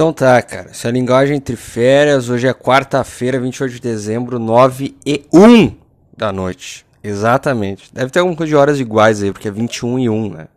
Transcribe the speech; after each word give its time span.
Então 0.00 0.14
tá, 0.14 0.40
cara. 0.40 0.70
Essa 0.70 0.88
é 0.88 0.90
a 0.90 0.92
linguagem 0.92 1.36
entre 1.36 1.56
férias. 1.56 2.30
Hoje 2.30 2.46
é 2.46 2.54
quarta-feira, 2.54 3.38
28 3.38 3.74
de 3.74 3.80
dezembro, 3.82 4.38
9 4.38 4.96
e 5.04 5.26
1 5.30 5.76
da 6.16 6.32
noite. 6.32 6.86
Exatamente. 7.04 7.92
Deve 7.92 8.10
ter 8.10 8.20
alguma 8.20 8.34
coisa 8.34 8.48
de 8.48 8.56
horas 8.56 8.80
iguais 8.80 9.22
aí, 9.22 9.30
porque 9.30 9.46
é 9.46 9.50
21 9.50 9.98
e 9.98 10.08
1, 10.08 10.30
né? 10.32 10.48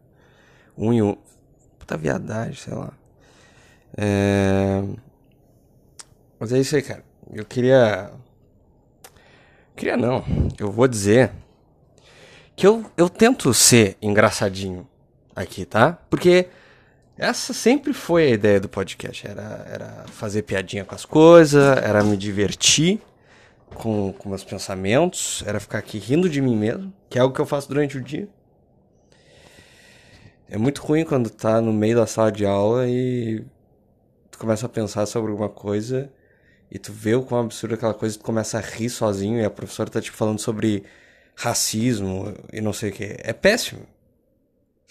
1 0.78 0.94
e 0.94 1.02
1. 1.02 1.18
Puta 1.78 1.98
viadagem, 1.98 2.54
sei 2.54 2.74
lá. 2.74 2.94
É... 3.98 4.82
Mas 6.40 6.54
é 6.54 6.60
isso 6.60 6.78
aí, 6.78 6.82
cara. 6.82 7.04
Eu 7.34 7.44
queria. 7.44 8.12
Queria 9.76 9.98
não. 9.98 10.24
Eu 10.58 10.72
vou 10.72 10.88
dizer 10.88 11.34
que 12.56 12.66
eu, 12.66 12.86
eu 12.96 13.10
tento 13.10 13.54
ser 13.54 13.98
engraçadinho 14.02 14.88
aqui, 15.36 15.66
tá? 15.66 15.98
Porque 16.10 16.48
essa 17.18 17.54
sempre 17.54 17.94
foi 17.94 18.28
a 18.28 18.30
ideia 18.32 18.60
do 18.60 18.68
podcast. 18.68 19.28
Era, 19.28 19.66
era 19.70 20.06
fazer 20.08 20.42
piadinha 20.44 20.84
com 20.84 20.96
as 20.96 21.06
coisas, 21.06 21.78
era 21.78 22.04
me 22.04 22.18
divertir 22.18 23.00
com, 23.74 24.14
com 24.14 24.30
meus 24.30 24.44
pensamentos, 24.44 25.44
era 25.46 25.60
ficar 25.60 25.80
aqui 25.80 25.98
rindo 25.98 26.30
de 26.30 26.42
mim 26.42 26.56
mesmo, 26.56 26.94
que 27.10 27.18
é 27.18 27.22
algo 27.22 27.34
que 27.34 27.42
eu 27.42 27.46
faço 27.46 27.68
durante 27.68 27.98
o 27.98 28.02
dia. 28.02 28.28
É 30.50 30.58
muito 30.58 30.82
ruim 30.82 31.04
quando 31.04 31.30
tá 31.30 31.60
no 31.62 31.74
meio 31.74 31.96
da 31.96 32.06
sala 32.06 32.32
de 32.32 32.46
aula 32.46 32.88
e 32.88 33.44
tu 34.30 34.38
começa 34.38 34.66
a 34.66 34.70
pensar 34.70 35.06
sobre 35.06 35.32
alguma 35.32 35.50
coisa 35.50 36.12
e 36.70 36.78
tu 36.78 36.92
vê 36.92 37.16
o 37.16 37.24
quão 37.24 37.42
absurdo 37.42 37.76
aquela 37.76 37.94
coisa 37.94 38.16
e 38.16 38.20
tu 38.20 38.24
começa 38.24 38.58
a 38.58 38.62
rir 38.62 38.90
sozinho 38.90 39.40
e 39.40 39.46
a 39.46 39.50
professora 39.50 39.90
tá 39.90 40.02
tipo 40.02 40.16
falando 40.18 40.40
sobre 40.40 40.84
racismo 41.36 42.34
e 42.52 42.62
não 42.62 42.74
sei 42.74 42.90
o 42.90 42.94
que. 42.94 43.16
É 43.20 43.34
péssimo. 43.34 43.82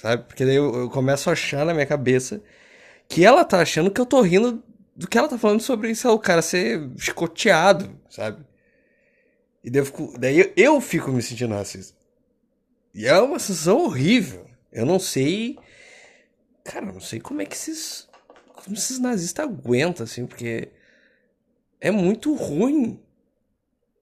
Sabe? 0.02 0.24
Porque 0.24 0.45
daí 0.45 0.56
eu, 0.56 0.74
eu 0.74 0.91
começo 0.91 1.30
a 1.30 1.33
achar 1.33 1.65
na 1.65 1.73
minha 1.73 1.87
cabeça 1.87 2.42
que 3.09 3.24
ela 3.24 3.45
tá 3.45 3.61
achando 3.61 3.88
que 3.88 4.01
eu 4.01 4.06
tô 4.06 4.20
rindo 4.20 4.61
do 4.97 5.06
que 5.06 5.16
ela 5.16 5.28
tá 5.28 5.38
falando 5.38 5.61
sobre, 5.61 5.92
lá, 6.05 6.12
o 6.12 6.19
cara 6.19 6.42
ser 6.42 6.91
chicoteado, 6.98 7.97
sabe? 8.11 8.45
E 9.62 9.70
daí 9.70 9.80
eu 9.80 9.86
fico, 9.86 10.14
daí 10.19 10.41
eu, 10.41 10.53
eu 10.56 10.80
fico 10.80 11.12
me 11.12 11.23
sentindo 11.23 11.55
racista. 11.55 11.97
E 12.92 13.06
é 13.06 13.17
uma 13.20 13.39
sensação 13.39 13.84
horrível. 13.84 14.45
Eu 14.73 14.84
não 14.84 14.98
sei. 14.98 15.56
Cara, 16.64 16.86
eu 16.86 16.95
não 16.95 17.00
sei 17.00 17.20
como 17.20 17.41
é 17.41 17.47
que 17.47 17.55
esses. 17.55 18.08
Como 18.55 18.75
esses 18.77 18.98
nazistas 18.98 19.45
aguentam, 19.45 20.03
assim, 20.03 20.27
porque. 20.27 20.69
É 21.80 21.92
muito 21.92 22.34
ruim 22.34 23.00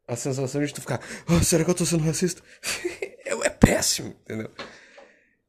a 0.09 0.17
sensação 0.17 0.65
de 0.65 0.73
tu 0.73 0.81
ficar. 0.81 1.01
Oh, 1.29 1.43
será 1.45 1.63
que 1.63 1.71
eu 1.71 1.75
tô 1.75 1.85
sendo 1.85 2.05
racista? 2.05 2.43
é, 3.23 3.33
é 3.33 3.51
péssimo, 3.51 4.17
entendeu? 4.25 4.51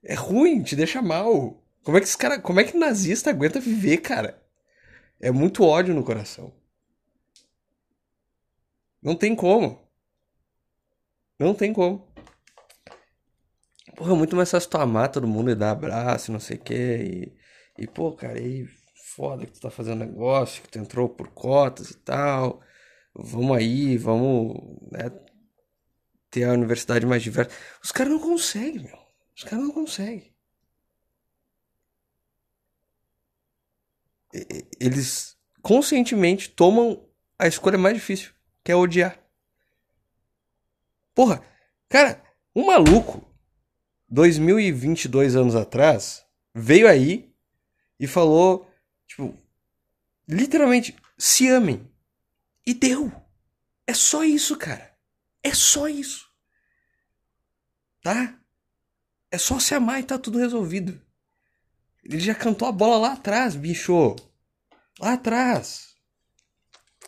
É 0.03 0.16
ruim, 0.16 0.63
te 0.63 0.75
deixa 0.75 1.02
mal. 1.02 1.63
Como 1.83 1.97
é 1.97 1.99
que 1.99 2.07
esse 2.07 2.17
cara. 2.17 2.39
Como 2.39 2.59
é 2.59 2.63
que 2.63 2.77
nazista 2.77 3.30
aguenta 3.30 3.59
viver, 3.59 3.97
cara? 3.97 4.41
É 5.19 5.31
muito 5.31 5.63
ódio 5.63 5.94
no 5.94 6.03
coração. 6.03 6.53
Não 9.02 9.16
tem 9.16 9.35
como. 9.35 9.79
Não 11.39 11.53
tem 11.53 11.73
como. 11.73 12.07
Porra, 13.95 14.13
é 14.13 14.16
muito 14.16 14.35
mais 14.35 14.49
fácil 14.49 14.69
tu 14.69 14.77
amar 14.77 15.11
todo 15.11 15.27
mundo 15.27 15.52
e 15.52 15.55
dar 15.55 15.72
abraço 15.72 16.31
não 16.31 16.39
sei 16.39 16.57
o 16.57 16.59
que. 16.59 16.73
E, 17.77 17.83
e, 17.83 17.88
pô, 17.88 18.13
cara, 18.13 18.38
aí 18.38 18.67
foda 19.16 19.45
que 19.45 19.53
tu 19.53 19.61
tá 19.61 19.69
fazendo 19.69 19.99
negócio, 19.99 20.61
que 20.63 20.69
tu 20.69 20.79
entrou 20.79 21.09
por 21.09 21.29
cotas 21.29 21.91
e 21.91 21.97
tal. 21.97 22.61
Vamos 23.13 23.57
aí, 23.57 23.97
vamos 23.97 24.79
né, 24.91 25.11
ter 26.29 26.45
a 26.45 26.53
universidade 26.53 27.05
mais 27.05 27.22
diversa. 27.23 27.52
Os 27.83 27.91
caras 27.91 28.13
não 28.13 28.19
conseguem, 28.19 28.83
meu. 28.83 29.00
Os 29.42 29.44
caras 29.44 29.66
não 29.66 29.72
conseguem. 29.72 30.31
Eles 34.80 35.36
conscientemente 35.64 36.47
tomam 36.47 37.09
a 37.39 37.47
escolha 37.47 37.75
mais 37.75 37.95
difícil, 37.95 38.34
que 38.64 38.72
é 38.72 38.75
odiar. 38.75 39.19
Porra, 41.16 41.44
cara, 41.89 42.24
um 42.56 42.68
maluco, 42.68 43.28
2022 44.09 45.35
anos 45.35 45.56
atrás, 45.56 46.24
veio 46.53 46.88
aí 46.88 47.34
e 48.00 48.06
falou, 48.06 48.72
tipo, 49.07 49.35
literalmente, 50.28 50.96
se 51.18 51.47
amem. 51.50 51.91
E 52.63 52.75
deu. 52.75 53.12
É 53.88 53.94
só 53.96 54.24
isso, 54.24 54.56
cara. 54.56 54.96
É 55.41 55.51
só 55.51 55.88
isso. 55.88 56.30
Tá? 58.03 58.40
É 59.31 59.38
só 59.38 59.59
se 59.59 59.74
amar 59.74 60.00
e 60.00 60.03
tá 60.03 60.19
tudo 60.19 60.38
resolvido. 60.38 61.02
Ele 62.03 62.19
já 62.19 62.36
cantou 62.36 62.68
a 62.68 62.72
bola 62.72 62.97
lá 62.97 63.14
atrás, 63.14 63.56
bicho. 63.56 64.16
Lá 65.00 65.14
atrás. 65.14 65.96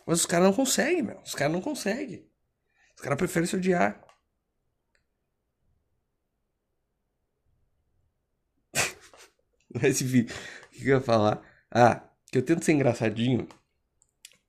Mas 0.05 0.21
os 0.21 0.25
caras 0.25 0.47
não 0.47 0.53
conseguem, 0.53 1.03
meu. 1.03 1.19
Os 1.21 1.35
caras 1.35 1.53
não 1.53 1.61
conseguem. 1.61 2.25
Os 2.95 3.01
caras 3.01 3.17
preferem 3.17 3.47
se 3.47 3.55
odiar. 3.55 4.01
Mas 9.73 10.01
enfim, 10.01 10.21
o 10.23 10.69
que 10.71 10.87
eu 10.89 10.97
ia 10.97 11.01
falar? 11.01 11.41
Ah, 11.71 12.09
que 12.31 12.37
eu 12.37 12.45
tento 12.45 12.63
ser 12.63 12.73
engraçadinho, 12.73 13.47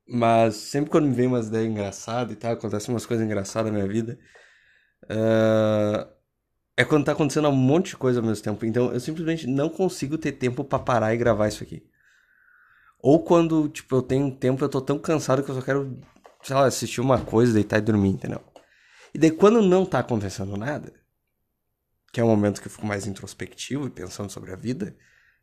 mas 0.07 0.55
sempre 0.55 0.91
quando 0.91 1.07
me 1.07 1.15
vem 1.15 1.27
umas 1.27 1.47
ideias 1.47 1.67
engraçadas 1.67 2.33
e 2.33 2.35
tal, 2.35 2.53
acontecem 2.53 2.93
umas 2.93 3.05
coisas 3.05 3.25
engraçadas 3.25 3.71
na 3.71 3.77
minha 3.79 3.91
vida, 3.91 4.19
uh, 5.05 6.14
é 6.77 6.83
quando 6.83 7.05
tá 7.05 7.13
acontecendo 7.13 7.47
um 7.47 7.55
monte 7.55 7.89
de 7.89 7.97
coisa 7.97 8.19
ao 8.19 8.25
mesmo 8.25 8.43
tempo. 8.43 8.65
Então 8.65 8.91
eu 8.91 8.99
simplesmente 8.99 9.47
não 9.47 9.69
consigo 9.69 10.17
ter 10.17 10.33
tempo 10.33 10.63
para 10.63 10.79
parar 10.79 11.13
e 11.13 11.17
gravar 11.17 11.47
isso 11.47 11.63
aqui. 11.63 11.85
Ou 12.99 13.23
quando, 13.23 13.69
tipo, 13.69 13.95
eu 13.95 14.01
tenho 14.01 14.35
tempo, 14.35 14.63
eu 14.63 14.69
tô 14.69 14.81
tão 14.81 14.97
cansado 14.97 15.43
que 15.43 15.49
eu 15.49 15.55
só 15.55 15.61
quero, 15.61 15.97
sei 16.41 16.55
lá, 16.55 16.65
assistir 16.65 17.01
uma 17.01 17.23
coisa, 17.23 17.53
deitar 17.53 17.77
e 17.77 17.81
dormir, 17.81 18.09
entendeu? 18.09 18.41
E 19.13 19.17
daí 19.17 19.31
quando 19.31 19.61
não 19.61 19.85
tá 19.85 19.99
acontecendo 19.99 20.57
nada, 20.57 20.91
que 22.11 22.19
é 22.19 22.23
o 22.23 22.27
momento 22.27 22.61
que 22.61 22.67
eu 22.67 22.71
fico 22.71 22.85
mais 22.85 23.05
introspectivo 23.07 23.87
e 23.87 23.89
pensando 23.89 24.29
sobre 24.29 24.51
a 24.51 24.55
vida, 24.55 24.97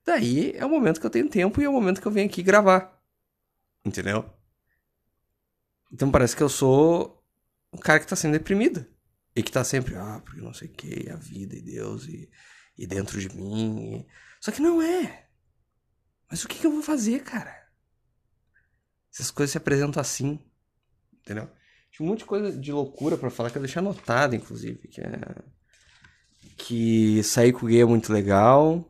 daí 0.04 0.52
é 0.56 0.66
o 0.66 0.68
momento 0.68 1.00
que 1.00 1.06
eu 1.06 1.10
tenho 1.10 1.28
tempo 1.28 1.60
e 1.60 1.64
é 1.64 1.68
o 1.68 1.72
momento 1.72 2.00
que 2.00 2.06
eu 2.06 2.12
venho 2.12 2.26
aqui 2.26 2.42
gravar. 2.42 3.00
Entendeu? 3.84 4.28
Então 5.92 6.10
parece 6.10 6.36
que 6.36 6.42
eu 6.42 6.48
sou 6.48 7.22
o 7.70 7.78
cara 7.78 8.00
que 8.00 8.06
tá 8.06 8.16
sendo 8.16 8.32
deprimido. 8.32 8.86
E 9.34 9.42
que 9.42 9.50
tá 9.50 9.64
sempre, 9.64 9.96
ah, 9.96 10.20
porque 10.24 10.40
não 10.40 10.52
sei 10.52 10.68
o 10.68 10.72
que, 10.72 11.08
a 11.10 11.16
vida 11.16 11.56
e 11.56 11.62
Deus 11.62 12.04
e, 12.06 12.30
e 12.76 12.86
dentro 12.86 13.18
de 13.18 13.34
mim. 13.34 14.00
E... 14.00 14.06
Só 14.40 14.52
que 14.52 14.60
não 14.60 14.82
é. 14.82 15.26
Mas 16.30 16.44
o 16.44 16.48
que, 16.48 16.58
que 16.58 16.66
eu 16.66 16.72
vou 16.72 16.82
fazer, 16.82 17.22
cara? 17.22 17.54
Essas 19.12 19.30
coisas 19.30 19.52
se 19.52 19.58
apresentam 19.58 20.00
assim. 20.00 20.38
Entendeu? 21.12 21.48
Tinha 21.90 22.06
um 22.06 22.10
monte 22.10 22.20
de 22.20 22.24
coisa 22.24 22.52
de 22.52 22.72
loucura 22.72 23.16
para 23.16 23.30
falar 23.30 23.50
que 23.50 23.58
eu 23.58 23.62
deixei 23.62 23.80
anotado, 23.80 24.34
inclusive. 24.34 24.88
Que 24.88 25.00
é. 25.00 25.20
Que 26.56 27.22
sair 27.22 27.52
com 27.52 27.66
gay 27.66 27.82
é 27.82 27.84
muito 27.84 28.12
legal. 28.12 28.88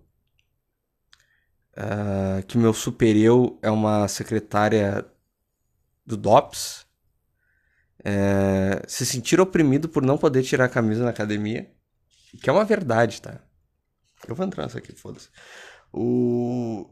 Uh, 1.74 2.44
que 2.46 2.58
meu 2.58 2.74
superior 2.74 3.58
é 3.62 3.70
uma 3.70 4.06
secretária 4.06 5.04
do 6.04 6.16
DOPS 6.16 6.86
é, 8.04 8.82
se 8.86 9.06
sentir 9.06 9.40
oprimido 9.40 9.88
por 9.88 10.02
não 10.02 10.18
poder 10.18 10.42
tirar 10.42 10.64
a 10.64 10.68
camisa 10.68 11.04
na 11.04 11.10
academia, 11.10 11.70
que 12.42 12.48
é 12.48 12.52
uma 12.52 12.64
verdade, 12.64 13.20
tá? 13.22 13.40
Eu 14.26 14.34
vou 14.34 14.46
entrar 14.46 14.64
nessa 14.64 14.78
aqui, 14.78 14.92
foda-se. 14.92 15.28
O... 15.92 16.88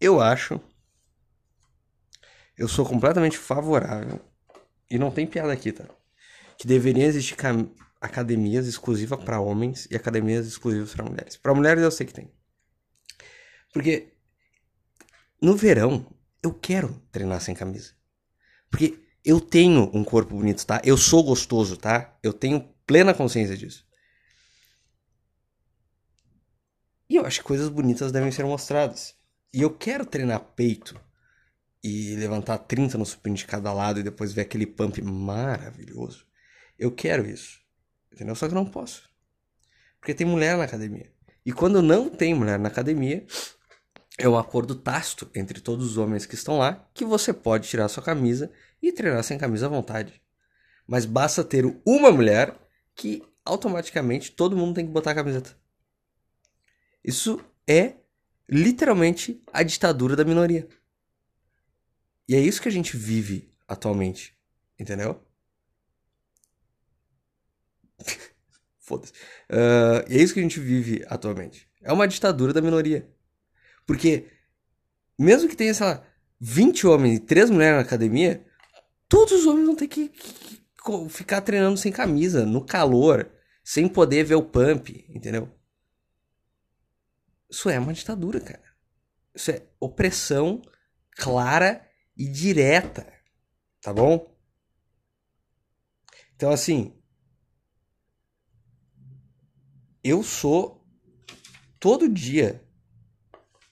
Eu 0.00 0.20
acho. 0.20 0.60
Eu 2.56 2.68
sou 2.68 2.84
completamente 2.84 3.36
favorável. 3.38 4.20
E 4.90 4.98
não 4.98 5.10
tem 5.10 5.26
piada 5.26 5.52
aqui, 5.52 5.72
tá? 5.72 5.84
Que 6.58 6.66
deveria 6.66 7.06
existir 7.06 7.36
cam... 7.36 7.70
academias 8.00 8.66
exclusivas 8.66 9.22
para 9.22 9.40
homens 9.40 9.86
e 9.90 9.96
academias 9.96 10.46
exclusivas 10.46 10.94
para 10.94 11.04
mulheres. 11.04 11.36
Para 11.36 11.54
mulheres 11.54 11.82
eu 11.82 11.90
sei 11.90 12.06
que 12.06 12.14
tem. 12.14 12.30
Porque 13.72 14.12
no 15.40 15.56
verão 15.56 16.06
eu 16.42 16.52
quero 16.52 17.00
treinar 17.10 17.40
sem 17.40 17.54
camisa. 17.54 17.99
Porque 18.70 18.98
eu 19.24 19.40
tenho 19.40 19.90
um 19.92 20.04
corpo 20.04 20.34
bonito, 20.34 20.64
tá? 20.64 20.80
Eu 20.84 20.96
sou 20.96 21.22
gostoso, 21.22 21.76
tá? 21.76 22.16
Eu 22.22 22.32
tenho 22.32 22.62
plena 22.86 23.12
consciência 23.12 23.56
disso. 23.56 23.86
E 27.08 27.16
eu 27.16 27.26
acho 27.26 27.40
que 27.40 27.46
coisas 27.46 27.68
bonitas 27.68 28.12
devem 28.12 28.30
ser 28.30 28.44
mostradas. 28.44 29.14
E 29.52 29.60
eu 29.60 29.70
quero 29.70 30.06
treinar 30.06 30.40
peito 30.54 30.98
e 31.82 32.14
levantar 32.14 32.58
30 32.58 32.96
no 32.96 33.04
sprint 33.04 33.38
de 33.38 33.46
cada 33.46 33.72
lado 33.72 33.98
e 33.98 34.02
depois 34.02 34.32
ver 34.32 34.42
aquele 34.42 34.66
pump 34.66 35.02
maravilhoso. 35.02 36.24
Eu 36.78 36.92
quero 36.92 37.28
isso. 37.28 37.58
Entendeu? 38.12 38.34
Só 38.34 38.46
que 38.46 38.54
eu 38.54 38.58
não 38.58 38.66
posso. 38.66 39.08
Porque 39.98 40.14
tem 40.14 40.26
mulher 40.26 40.56
na 40.56 40.64
academia. 40.64 41.12
E 41.44 41.52
quando 41.52 41.82
não 41.82 42.08
tem 42.08 42.34
mulher 42.34 42.58
na 42.58 42.68
academia, 42.68 43.26
é 44.20 44.28
um 44.28 44.38
acordo 44.38 44.74
tácito 44.74 45.30
entre 45.34 45.60
todos 45.60 45.86
os 45.86 45.96
homens 45.96 46.26
que 46.26 46.34
estão 46.34 46.58
lá 46.58 46.86
que 46.92 47.04
você 47.04 47.32
pode 47.32 47.66
tirar 47.68 47.88
sua 47.88 48.02
camisa 48.02 48.52
e 48.82 48.92
treinar 48.92 49.24
sem 49.24 49.38
camisa 49.38 49.66
à 49.66 49.68
vontade. 49.68 50.20
Mas 50.86 51.06
basta 51.06 51.42
ter 51.42 51.64
uma 51.86 52.10
mulher 52.10 52.54
que 52.94 53.22
automaticamente 53.44 54.32
todo 54.32 54.56
mundo 54.56 54.74
tem 54.74 54.86
que 54.86 54.92
botar 54.92 55.12
a 55.12 55.14
camiseta. 55.14 55.56
Isso 57.02 57.42
é 57.66 57.94
literalmente 58.46 59.42
a 59.52 59.62
ditadura 59.62 60.14
da 60.14 60.24
minoria. 60.24 60.68
E 62.28 62.34
é 62.34 62.40
isso 62.40 62.60
que 62.60 62.68
a 62.68 62.72
gente 62.72 62.96
vive 62.96 63.50
atualmente, 63.66 64.36
entendeu? 64.78 65.24
Foda-se. 68.78 69.12
Uh, 69.48 70.04
e 70.10 70.18
é 70.18 70.22
isso 70.22 70.34
que 70.34 70.40
a 70.40 70.42
gente 70.42 70.60
vive 70.60 71.04
atualmente. 71.08 71.68
É 71.80 71.90
uma 71.92 72.06
ditadura 72.06 72.52
da 72.52 72.60
minoria. 72.60 73.08
Porque, 73.90 74.30
mesmo 75.18 75.48
que 75.48 75.56
tenha, 75.56 75.74
sei 75.74 75.84
lá, 75.84 76.06
20 76.38 76.86
homens 76.86 77.16
e 77.16 77.18
3 77.18 77.50
mulheres 77.50 77.74
na 77.74 77.82
academia, 77.82 78.46
todos 79.08 79.32
os 79.32 79.46
homens 79.46 79.66
vão 79.66 79.74
ter 79.74 79.88
que, 79.88 80.10
que, 80.10 80.32
que 80.32 81.08
ficar 81.08 81.40
treinando 81.40 81.76
sem 81.76 81.90
camisa, 81.90 82.46
no 82.46 82.64
calor, 82.64 83.28
sem 83.64 83.88
poder 83.88 84.22
ver 84.22 84.36
o 84.36 84.44
pump, 84.44 85.04
entendeu? 85.08 85.52
Isso 87.50 87.68
é 87.68 87.80
uma 87.80 87.92
ditadura, 87.92 88.38
cara. 88.38 88.62
Isso 89.34 89.50
é 89.50 89.66
opressão 89.80 90.62
clara 91.16 91.84
e 92.16 92.28
direta, 92.28 93.12
tá 93.82 93.92
bom? 93.92 94.32
Então, 96.36 96.52
assim, 96.52 96.96
eu 100.04 100.22
sou 100.22 100.80
todo 101.80 102.08
dia 102.08 102.64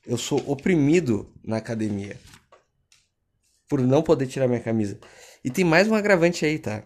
eu 0.09 0.17
sou 0.17 0.43
oprimido 0.51 1.31
na 1.45 1.59
academia 1.59 2.19
por 3.69 3.79
não 3.83 4.03
poder 4.03 4.27
tirar 4.27 4.49
minha 4.49 4.63
camisa. 4.63 4.99
E 5.45 5.51
tem 5.51 5.67
mais 5.67 5.87
um 5.87 5.95
agravante 5.95 6.47
aí, 6.47 6.59
tá? 6.59 6.83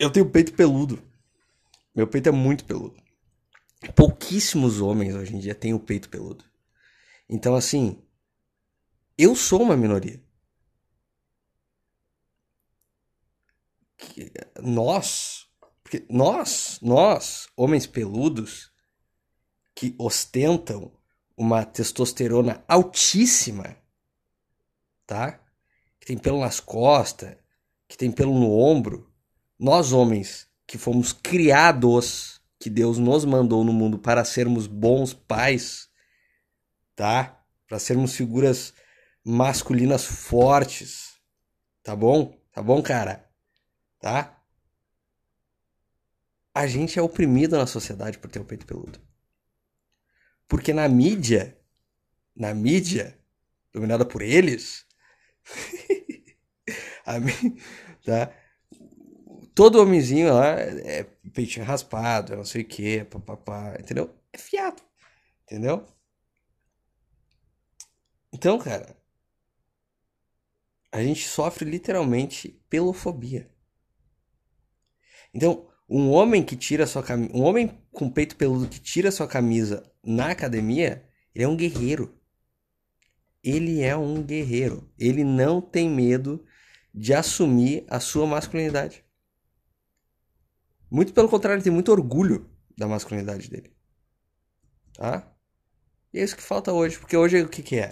Eu 0.00 0.10
tenho 0.10 0.30
peito 0.30 0.54
peludo. 0.54 1.02
Meu 1.94 2.06
peito 2.06 2.30
é 2.30 2.32
muito 2.32 2.64
peludo. 2.64 2.96
Pouquíssimos 3.94 4.80
homens 4.80 5.14
hoje 5.14 5.36
em 5.36 5.38
dia 5.38 5.54
têm 5.54 5.74
o 5.74 5.78
peito 5.78 6.08
peludo. 6.08 6.42
Então, 7.28 7.54
assim, 7.54 8.02
eu 9.18 9.36
sou 9.36 9.60
uma 9.60 9.76
minoria. 9.76 10.18
Nós, 14.62 15.46
porque 15.82 16.06
nós, 16.08 16.78
nós, 16.80 17.46
homens 17.54 17.86
peludos, 17.86 18.72
que 19.74 19.94
ostentam 19.98 20.97
uma 21.38 21.64
testosterona 21.64 22.64
altíssima, 22.66 23.76
tá? 25.06 25.40
Que 26.00 26.06
tem 26.06 26.18
pelo 26.18 26.40
nas 26.40 26.60
costas, 26.60 27.36
que 27.88 27.96
tem 27.96 28.10
pelo 28.10 28.38
no 28.38 28.50
ombro. 28.50 29.10
Nós, 29.58 29.92
homens, 29.92 30.48
que 30.66 30.76
fomos 30.76 31.12
criados, 31.12 32.40
que 32.58 32.68
Deus 32.68 32.98
nos 32.98 33.24
mandou 33.24 33.64
no 33.64 33.72
mundo 33.72 33.98
para 33.98 34.24
sermos 34.24 34.66
bons 34.66 35.14
pais, 35.14 35.88
tá? 36.96 37.40
Para 37.66 37.78
sermos 37.78 38.14
figuras 38.14 38.74
masculinas 39.24 40.04
fortes, 40.04 41.18
tá 41.82 41.94
bom? 41.94 42.36
Tá 42.52 42.62
bom, 42.62 42.82
cara? 42.82 43.30
Tá? 44.00 44.38
a 46.58 46.66
gente 46.66 46.98
é 46.98 47.02
oprimido 47.02 47.56
na 47.56 47.68
sociedade 47.68 48.18
por 48.18 48.28
ter 48.28 48.40
o 48.40 48.44
peito 48.44 48.66
peludo. 48.66 48.98
Porque 50.48 50.72
na 50.72 50.88
mídia, 50.88 51.56
na 52.36 52.54
mídia, 52.54 53.18
dominada 53.72 54.04
por 54.06 54.22
eles, 54.22 54.86
tá? 58.04 58.32
Todo 59.54 59.80
homenzinho 59.80 60.32
lá 60.32 60.50
é 60.60 61.04
peitinho 61.34 61.66
raspado, 61.66 62.32
é 62.32 62.36
não 62.36 62.44
sei 62.44 62.62
o 62.62 62.64
que, 62.64 63.04
papapá, 63.04 63.74
entendeu? 63.78 64.14
É 64.32 64.38
fiado, 64.38 64.80
entendeu? 65.44 65.86
Então, 68.32 68.58
cara, 68.58 68.96
a 70.92 71.02
gente 71.02 71.26
sofre 71.26 71.64
literalmente 71.64 72.60
pelofobia. 72.68 73.48
Então, 75.32 75.67
um 75.88 76.10
homem 76.10 76.42
que 76.42 76.56
tira 76.56 76.86
sua 76.86 77.02
camisa. 77.02 77.32
Um 77.34 77.42
homem 77.42 77.80
com 77.90 78.10
peito 78.10 78.36
peludo 78.36 78.68
que 78.68 78.78
tira 78.78 79.10
sua 79.10 79.26
camisa 79.26 79.90
na 80.04 80.30
academia, 80.30 81.04
ele 81.34 81.44
é 81.44 81.48
um 81.48 81.56
guerreiro. 81.56 82.14
Ele 83.42 83.80
é 83.80 83.96
um 83.96 84.22
guerreiro. 84.22 84.92
Ele 84.98 85.24
não 85.24 85.60
tem 85.60 85.88
medo 85.88 86.44
de 86.92 87.14
assumir 87.14 87.86
a 87.88 88.00
sua 88.00 88.26
masculinidade. 88.26 89.04
Muito 90.90 91.12
pelo 91.12 91.28
contrário, 91.28 91.56
ele 91.56 91.64
tem 91.64 91.72
muito 91.72 91.92
orgulho 91.92 92.50
da 92.76 92.86
masculinidade 92.86 93.48
dele. 93.48 93.72
Tá? 94.94 95.32
E 96.12 96.18
é 96.18 96.24
isso 96.24 96.36
que 96.36 96.42
falta 96.42 96.72
hoje. 96.72 96.98
Porque 96.98 97.16
hoje 97.16 97.40
o 97.40 97.48
que, 97.48 97.62
que 97.62 97.78
é? 97.78 97.90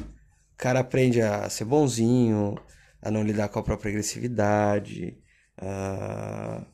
O 0.52 0.56
cara 0.56 0.80
aprende 0.80 1.20
a 1.22 1.48
ser 1.48 1.64
bonzinho, 1.64 2.56
a 3.00 3.10
não 3.10 3.22
lidar 3.22 3.48
com 3.48 3.58
a 3.58 3.62
própria 3.62 3.90
agressividade, 3.90 5.18
a 5.56 6.66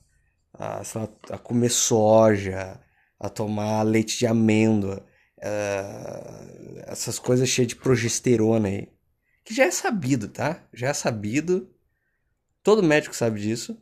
a, 0.62 1.34
a 1.34 1.38
comer 1.38 1.70
soja, 1.70 2.80
a 3.18 3.28
tomar 3.28 3.82
leite 3.82 4.18
de 4.18 4.26
amêndoa, 4.26 5.04
essas 6.86 7.18
coisas 7.18 7.48
cheias 7.48 7.68
de 7.68 7.76
progesterona 7.76 8.68
aí. 8.68 8.88
Que 9.44 9.54
já 9.54 9.64
é 9.64 9.70
sabido, 9.70 10.28
tá? 10.28 10.64
Já 10.72 10.88
é 10.88 10.94
sabido. 10.94 11.68
Todo 12.62 12.82
médico 12.82 13.14
sabe 13.14 13.40
disso. 13.40 13.76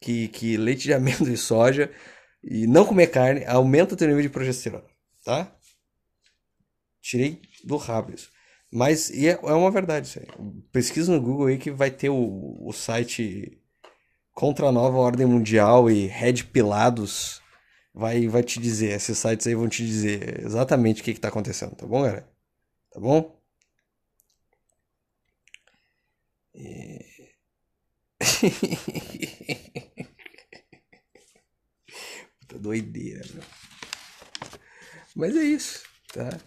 Que, 0.00 0.28
que 0.28 0.56
leite 0.56 0.84
de 0.84 0.94
amêndoa 0.94 1.30
e 1.30 1.36
soja 1.36 1.90
e 2.42 2.66
não 2.66 2.84
comer 2.84 3.08
carne 3.08 3.44
aumenta 3.46 3.94
o 3.94 3.96
teu 3.96 4.06
nível 4.06 4.22
de 4.22 4.28
progesterona, 4.28 4.84
tá? 5.24 5.56
Tirei 7.00 7.40
do 7.64 7.76
rabo 7.76 8.12
isso. 8.14 8.30
Mas 8.70 9.10
é, 9.10 9.30
é 9.30 9.52
uma 9.52 9.70
verdade 9.70 10.06
isso 10.06 10.20
aí. 10.20 10.26
Pesquisa 10.70 11.10
no 11.10 11.20
Google 11.20 11.46
aí 11.46 11.58
que 11.58 11.70
vai 11.70 11.90
ter 11.90 12.10
o, 12.10 12.58
o 12.60 12.72
site 12.72 13.63
contra 14.34 14.66
a 14.68 14.72
nova 14.72 14.98
ordem 14.98 15.26
mundial 15.26 15.88
e 15.90 16.06
Red 16.06 16.42
Pilados 16.44 17.40
vai, 17.94 18.26
vai 18.28 18.42
te 18.42 18.60
dizer, 18.60 18.92
esses 18.92 19.16
sites 19.16 19.46
aí 19.46 19.54
vão 19.54 19.68
te 19.68 19.86
dizer 19.86 20.44
exatamente 20.44 21.00
o 21.00 21.04
que 21.04 21.12
está 21.12 21.28
acontecendo, 21.28 21.76
tá 21.76 21.86
bom, 21.86 22.02
galera? 22.02 22.28
Tá 22.90 23.00
bom? 23.00 23.40
E... 26.54 27.04
Puta 32.40 32.58
doideira, 32.58 33.24
meu. 33.34 33.44
Mas 35.16 35.36
é 35.36 35.44
isso, 35.44 35.84
tá? 36.12 36.40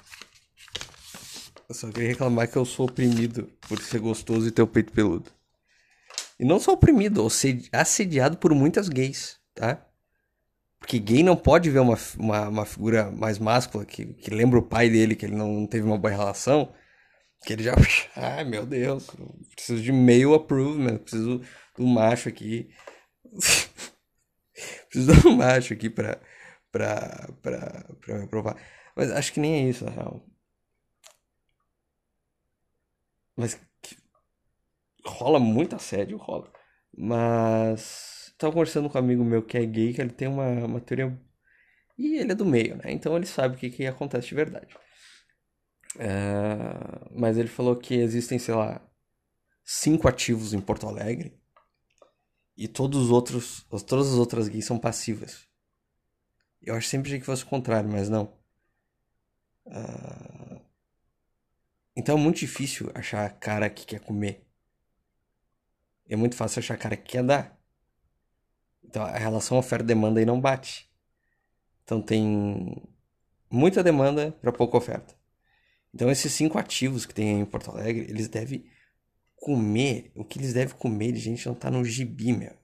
Eu 1.70 1.76
só 1.76 1.90
queria 1.92 2.10
reclamar 2.10 2.50
que 2.50 2.58
eu 2.58 2.66
sou 2.66 2.86
oprimido 2.86 3.52
por 3.62 3.82
ser 3.82 4.00
gostoso 4.00 4.48
e 4.48 4.52
ter 4.52 4.62
o 4.62 4.68
peito 4.68 4.92
peludo. 4.92 5.37
E 6.40 6.46
não 6.46 6.60
só 6.60 6.74
oprimido, 6.74 7.26
assediado 7.72 8.38
por 8.38 8.54
muitas 8.54 8.90
gays, 8.90 9.40
tá? 9.56 9.84
Porque 10.80 11.00
gay 11.00 11.24
não 11.24 11.36
pode 11.36 11.70
ver 11.70 11.80
uma, 11.80 11.98
uma, 12.18 12.48
uma 12.50 12.66
figura 12.66 13.12
mais 13.12 13.40
máscula 13.40 13.86
que, 13.86 14.06
que 14.14 14.30
lembra 14.30 14.60
o 14.60 14.64
pai 14.64 14.90
dele, 14.90 15.16
que 15.16 15.26
ele 15.26 15.36
não 15.36 15.66
teve 15.66 15.86
uma 15.86 15.98
boa 15.98 16.14
relação. 16.14 16.74
Que 17.46 17.54
ele 17.54 17.64
já. 17.64 17.74
Ai, 18.16 18.44
meu 18.44 18.66
Deus, 18.66 19.10
preciso 19.56 19.82
de 19.82 19.92
male 19.92 20.34
approval, 20.34 21.00
preciso 21.00 21.42
do 21.76 21.86
macho 21.88 22.30
aqui. 22.30 22.70
preciso 24.90 25.22
do 25.22 25.32
macho 25.32 25.74
aqui 25.74 25.90
pra, 25.90 26.20
pra, 26.72 27.30
pra, 27.42 27.86
pra 28.02 28.18
me 28.20 28.24
aprovar. 28.26 28.58
Mas 28.96 29.12
acho 29.12 29.34
que 29.34 29.40
nem 29.40 29.66
é 29.66 29.70
isso, 29.70 29.86
na 29.86 29.92
real. 29.92 30.24
Mas 33.36 33.60
rola 35.18 35.40
muito 35.40 35.76
assédio, 35.76 36.18
rola. 36.18 36.52
Mas 36.96 38.34
tava 38.38 38.54
conversando 38.54 38.90
com 38.90 38.98
um 38.98 39.02
amigo 39.02 39.24
meu 39.24 39.44
que 39.44 39.58
é 39.58 39.66
gay, 39.66 39.94
que 39.94 40.02
ele 40.02 40.12
tem 40.12 40.28
uma, 40.28 40.48
uma 40.66 40.80
teoria. 40.80 41.20
E 41.98 42.18
ele 42.18 42.32
é 42.32 42.36
do 42.36 42.46
meio, 42.46 42.78
né? 42.78 42.92
Então 42.92 43.16
ele 43.18 43.26
sabe 43.26 43.56
o 43.56 43.58
que, 43.58 43.70
que 43.70 43.86
acontece 43.86 44.28
de 44.28 44.36
verdade. 44.36 44.76
É... 45.98 47.10
Mas 47.12 47.38
ele 47.38 47.48
falou 47.48 47.76
que 47.76 47.96
existem, 47.96 48.38
sei 48.38 48.54
lá, 48.54 48.82
cinco 49.64 50.08
ativos 50.08 50.54
em 50.54 50.62
Porto 50.62 50.88
Alegre. 50.88 51.36
E 52.56 52.68
todos 52.68 53.06
os 53.06 53.12
outros, 53.12 53.64
todas 53.88 54.12
as 54.12 54.18
outras 54.18 54.48
gays 54.48 54.66
são 54.66 54.80
passivas. 54.80 55.48
Eu 56.62 56.76
acho 56.76 56.88
sempre 56.88 57.20
que 57.20 57.26
fosse 57.26 57.44
o 57.44 57.48
contrário, 57.48 57.90
mas 57.90 58.10
não. 58.10 58.34
Uh... 59.66 60.62
Então 61.96 62.18
é 62.18 62.22
muito 62.22 62.38
difícil 62.38 62.92
achar 62.94 63.28
cara 63.40 63.70
que 63.70 63.86
quer 63.86 64.00
comer 64.00 64.47
é 66.10 66.16
muito 66.16 66.36
fácil 66.36 66.60
achar 66.60 66.78
cara 66.78 66.98
que 66.98 67.12
quer 67.12 67.24
dar. 67.24 67.58
Então 68.84 69.04
a 69.04 69.18
relação 69.18 69.58
oferta-demanda 69.58 70.20
aí 70.20 70.26
não 70.26 70.40
bate. 70.40 70.90
Então 71.84 72.02
tem 72.02 72.82
muita 73.50 73.84
demanda 73.84 74.32
para 74.32 74.52
pouca 74.52 74.78
oferta. 74.78 75.16
Então 75.94 76.10
esses 76.12 76.32
cinco 76.32 76.58
ativos 76.58 77.06
que 77.06 77.14
tem 77.14 77.40
em 77.42 77.46
Porto 77.46 77.72
Alegre, 77.72 78.06
eles 78.10 78.28
devem 78.28 78.66
comer, 79.36 80.12
o 80.16 80.24
que 80.24 80.40
eles 80.40 80.54
devem 80.54 80.76
comer 80.76 81.12
de 81.12 81.20
gente 81.20 81.46
não 81.48 81.56
tá 81.56 81.70
no 81.72 81.84
gibi, 81.84 82.34
meu. 82.34 82.56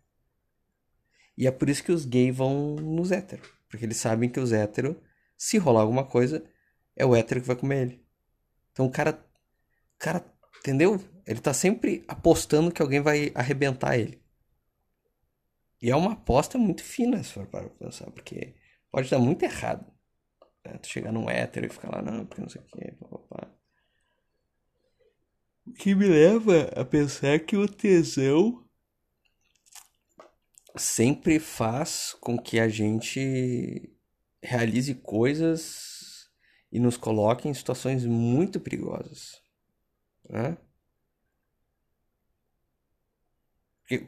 E 1.38 1.48
é 1.48 1.52
por 1.52 1.70
isso 1.70 1.84
que 1.84 1.92
os 1.92 2.06
gays 2.06 2.36
vão 2.36 2.76
nos 2.76 3.12
héteros. 3.12 3.48
Porque 3.68 3.86
eles 3.86 3.98
sabem 3.98 4.30
que 4.30 4.40
os 4.40 4.52
héteros 4.52 4.96
Se 5.36 5.58
rolar 5.58 5.82
alguma 5.82 6.06
coisa, 6.06 6.44
é 6.96 7.06
o 7.06 7.16
hétero 7.16 7.42
que 7.42 7.48
vai 7.48 7.56
comer 7.56 7.82
ele. 7.82 8.06
Então 8.72 8.86
o 8.86 8.92
cara. 8.92 9.12
O 9.96 9.98
cara, 9.98 10.26
entendeu? 10.64 10.98
Ele 11.28 11.42
tá 11.42 11.54
sempre 11.54 12.06
apostando 12.08 12.72
que 12.72 12.82
alguém 12.82 13.02
vai 13.02 13.32
arrebentar 13.36 13.98
ele. 14.00 14.24
E 15.82 15.92
é 15.92 15.96
uma 15.96 16.14
aposta 16.14 16.58
muito 16.58 16.82
fina, 16.82 17.22
se 17.22 17.34
for 17.34 17.46
para 17.46 17.70
pensar, 17.70 18.10
porque 18.12 18.56
pode 18.90 19.10
dar 19.10 19.20
muito 19.20 19.44
errado. 19.44 19.86
Né? 20.66 20.78
Tu 20.78 20.88
chegar 20.88 21.12
num 21.12 21.30
hétero 21.30 21.66
e 21.66 21.70
ficar 21.70 21.92
lá, 21.92 22.02
não, 22.02 22.26
porque 22.26 22.42
não 22.42 22.48
sei 22.48 22.62
o 22.62 22.66
que, 22.66 22.92
papapá. 22.94 23.52
O 25.68 25.74
que 25.74 25.94
me 25.94 26.08
leva 26.08 26.70
a 26.76 26.86
pensar 26.86 27.40
que 27.40 27.58
o 27.58 27.68
tesão 27.68 28.66
sempre 30.78 31.40
faz 31.40 32.16
com 32.22 32.38
que 32.38 32.60
a 32.60 32.70
gente 32.70 33.94
realize 34.42 34.96
coisas 34.96 36.30
e 36.72 36.80
nos 36.80 36.96
coloque 36.96 37.48
em 37.48 37.54
situações 37.54 38.06
muito 38.06 38.60
perigosas. 38.60 39.43
Né? 40.30 40.58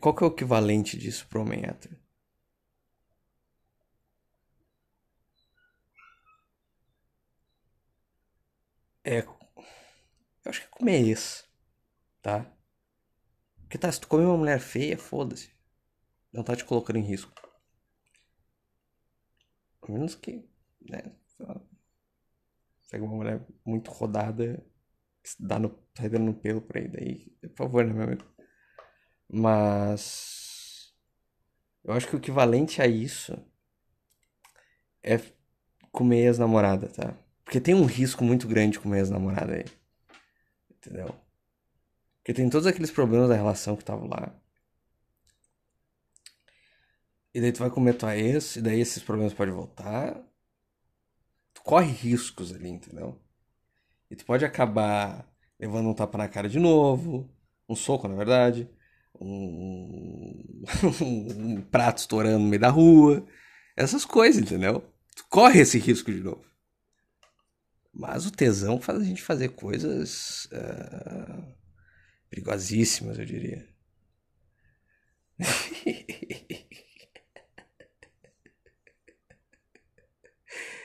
Qual 0.01 0.15
que 0.15 0.23
é 0.23 0.27
o 0.27 0.31
equivalente 0.31 0.97
disso 0.97 1.27
para 1.27 1.39
o 1.39 1.41
homem 1.41 1.63
hétero? 1.63 1.97
É. 9.03 9.19
Eu 9.19 10.49
acho 10.49 10.61
que 10.61 10.67
é 10.67 10.69
comer 10.69 10.99
isso. 11.01 11.47
Tá? 12.21 12.51
Porque 13.61 13.77
tá, 13.77 13.91
se 13.91 14.01
tu 14.01 14.07
comer 14.07 14.25
uma 14.25 14.37
mulher 14.37 14.59
feia, 14.59 14.97
foda-se. 14.97 15.53
Não 16.33 16.43
tá 16.43 16.55
te 16.55 16.65
colocando 16.65 16.97
em 16.97 17.03
risco. 17.03 17.31
A 19.81 19.91
menos 19.91 20.15
que. 20.15 20.49
Né, 20.81 21.15
pega 22.89 23.03
uma 23.03 23.15
mulher 23.15 23.45
muito 23.65 23.91
rodada, 23.91 24.63
dá 25.39 25.59
no, 25.59 25.77
sai 25.97 26.09
dando 26.09 26.25
no 26.25 26.33
pelo 26.33 26.61
por 26.61 26.77
aí. 26.77 26.87
Daí, 26.87 27.29
por 27.49 27.55
favor, 27.57 27.85
né, 27.85 27.93
meu 27.93 28.03
amigo? 28.03 28.25
Mas. 29.29 30.93
Eu 31.83 31.93
acho 31.93 32.07
que 32.07 32.15
o 32.15 32.19
equivalente 32.19 32.81
a 32.81 32.87
isso 32.87 33.37
é 35.03 35.19
comer 35.91 36.25
ex-namorada, 36.25 36.87
tá? 36.87 37.15
Porque 37.43 37.61
tem 37.61 37.75
um 37.75 37.85
risco 37.85 38.23
muito 38.23 38.47
grande 38.47 38.79
comer 38.79 38.99
ex-namorada 38.99 39.55
aí. 39.55 39.65
Entendeu? 40.71 41.15
Porque 42.17 42.33
tem 42.33 42.49
todos 42.49 42.65
aqueles 42.65 42.91
problemas 42.91 43.29
da 43.29 43.35
relação 43.35 43.75
que 43.75 43.83
estavam 43.83 44.07
lá. 44.07 44.35
E 47.33 47.41
daí 47.41 47.51
tu 47.51 47.59
vai 47.59 47.69
comer 47.69 47.93
tua 47.95 48.17
ex, 48.17 48.55
e 48.55 48.61
daí 48.61 48.79
esses 48.79 49.03
problemas 49.03 49.33
podem 49.33 49.53
voltar. 49.53 50.15
Tu 51.53 51.61
corre 51.61 51.91
riscos 51.91 52.53
ali, 52.53 52.69
entendeu? 52.69 53.21
E 54.09 54.15
tu 54.15 54.25
pode 54.25 54.45
acabar 54.45 55.27
levando 55.59 55.89
um 55.89 55.93
tapa 55.93 56.17
na 56.17 56.27
cara 56.27 56.49
de 56.49 56.59
novo, 56.59 57.29
um 57.67 57.75
soco, 57.75 58.07
na 58.07 58.15
verdade, 58.15 58.69
um, 59.19 60.63
um 61.01 61.61
prato 61.61 61.99
estourando 61.99 62.39
no 62.39 62.49
meio 62.49 62.61
da 62.61 62.69
rua, 62.69 63.25
essas 63.75 64.05
coisas, 64.05 64.41
entendeu? 64.41 64.81
Tu 65.15 65.25
corre 65.29 65.61
esse 65.61 65.79
risco 65.79 66.11
de 66.11 66.19
novo. 66.21 66.43
Mas 67.93 68.25
o 68.25 68.31
tesão 68.31 68.79
faz 68.81 68.99
a 68.99 69.03
gente 69.03 69.21
fazer 69.21 69.49
coisas 69.49 70.45
uh, 70.51 71.55
perigosíssimas, 72.29 73.17
eu 73.17 73.25
diria. 73.25 73.67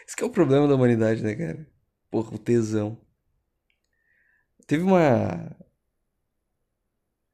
Esse 0.07 0.23
é 0.23 0.25
o 0.25 0.31
problema 0.31 0.69
da 0.69 0.75
humanidade, 0.75 1.23
né, 1.23 1.35
cara? 1.35 1.67
Porra, 2.11 2.35
o 2.35 2.39
tesão. 2.39 2.99
Teve 4.71 4.85
uma. 4.85 5.51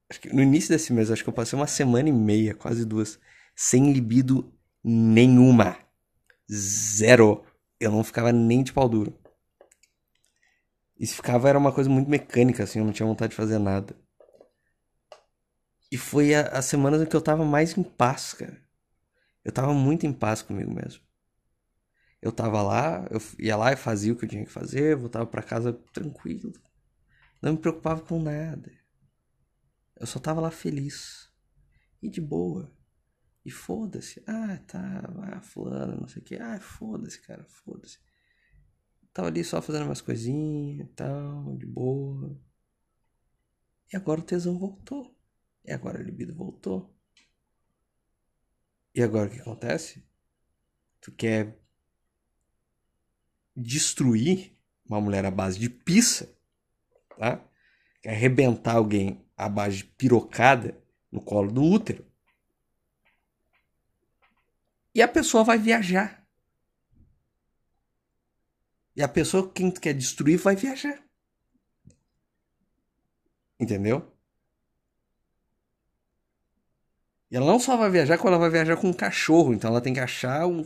Acho 0.08 0.20
que 0.22 0.32
no 0.32 0.40
início 0.40 0.70
desse 0.70 0.90
mês, 0.90 1.10
acho 1.10 1.22
que 1.22 1.28
eu 1.28 1.34
passei 1.34 1.54
uma 1.54 1.66
semana 1.66 2.08
e 2.08 2.12
meia, 2.12 2.54
quase 2.54 2.82
duas, 2.82 3.20
sem 3.54 3.92
libido 3.92 4.50
nenhuma. 4.82 5.76
Zero. 6.50 7.44
Eu 7.78 7.90
não 7.90 8.02
ficava 8.02 8.32
nem 8.32 8.62
de 8.62 8.72
pau 8.72 8.88
duro. 8.88 9.12
E 10.98 11.06
se 11.06 11.14
ficava 11.14 11.46
era 11.46 11.58
uma 11.58 11.74
coisa 11.74 11.90
muito 11.90 12.08
mecânica, 12.08 12.62
assim, 12.64 12.78
eu 12.78 12.86
não 12.86 12.92
tinha 12.92 13.06
vontade 13.06 13.32
de 13.32 13.36
fazer 13.36 13.58
nada. 13.58 13.94
E 15.92 15.98
foi 15.98 16.34
as 16.34 16.64
semanas 16.64 17.02
em 17.02 17.06
que 17.06 17.14
eu 17.14 17.20
tava 17.20 17.44
mais 17.44 17.76
em 17.76 17.82
paz, 17.82 18.32
cara. 18.32 18.58
Eu 19.44 19.52
tava 19.52 19.74
muito 19.74 20.06
em 20.06 20.12
paz 20.14 20.40
comigo 20.40 20.72
mesmo. 20.72 21.02
Eu 22.22 22.32
tava 22.32 22.62
lá, 22.62 23.06
eu 23.10 23.20
ia 23.38 23.58
lá 23.58 23.74
e 23.74 23.76
fazia 23.76 24.14
o 24.14 24.16
que 24.16 24.24
eu 24.24 24.28
tinha 24.30 24.46
que 24.46 24.50
fazer, 24.50 24.96
voltava 24.96 25.26
para 25.26 25.42
casa 25.42 25.74
tranquilo. 25.92 26.50
Não 27.46 27.52
me 27.52 27.60
preocupava 27.60 28.00
com 28.00 28.20
nada. 28.20 28.76
Eu 29.94 30.04
só 30.04 30.18
tava 30.18 30.40
lá 30.40 30.50
feliz. 30.50 31.32
E 32.02 32.10
de 32.10 32.20
boa. 32.20 32.76
E 33.44 33.52
foda-se. 33.52 34.20
Ah, 34.26 34.58
tá, 34.66 35.04
ah, 35.32 35.40
fulano, 35.40 36.00
não 36.00 36.08
sei 36.08 36.20
o 36.20 36.24
que. 36.24 36.34
Ah, 36.34 36.58
foda-se, 36.58 37.20
cara, 37.20 37.44
foda-se. 37.44 38.00
Tava 39.12 39.28
ali 39.28 39.44
só 39.44 39.62
fazendo 39.62 39.84
umas 39.84 40.00
coisinhas 40.00 40.88
e 40.88 40.92
tal, 40.94 41.56
de 41.56 41.66
boa. 41.66 42.36
E 43.92 43.96
agora 43.96 44.20
o 44.20 44.24
tesão 44.24 44.58
voltou. 44.58 45.16
E 45.64 45.72
agora 45.72 46.00
a 46.00 46.02
libido 46.02 46.34
voltou. 46.34 46.92
E 48.92 49.00
agora 49.00 49.28
o 49.28 49.32
que 49.32 49.40
acontece? 49.40 50.04
Tu 51.00 51.12
quer 51.12 51.56
destruir 53.54 54.58
uma 54.84 55.00
mulher 55.00 55.24
à 55.24 55.30
base 55.30 55.60
de 55.60 55.70
pizza, 55.70 56.35
tá? 57.18 57.40
Quer 58.02 58.10
arrebentar 58.10 58.76
alguém 58.76 59.24
à 59.36 59.48
base 59.48 59.78
de 59.78 59.84
pirocada 59.84 60.76
no 61.10 61.20
colo 61.20 61.50
do 61.50 61.62
útero. 61.62 62.04
E 64.94 65.02
a 65.02 65.08
pessoa 65.08 65.44
vai 65.44 65.58
viajar. 65.58 66.26
E 68.94 69.02
a 69.02 69.08
pessoa 69.08 69.50
que 69.50 69.70
quer 69.72 69.92
destruir 69.92 70.38
vai 70.38 70.56
viajar. 70.56 71.02
Entendeu? 73.60 74.10
E 77.30 77.36
ela 77.36 77.46
não 77.46 77.58
só 77.58 77.76
vai 77.76 77.90
viajar, 77.90 78.16
como 78.16 78.28
ela 78.28 78.38
vai 78.38 78.50
viajar 78.50 78.76
com 78.76 78.88
um 78.88 78.92
cachorro. 78.92 79.52
Então 79.52 79.70
ela 79.70 79.80
tem 79.80 79.92
que 79.92 80.00
achar 80.00 80.46
um, 80.46 80.60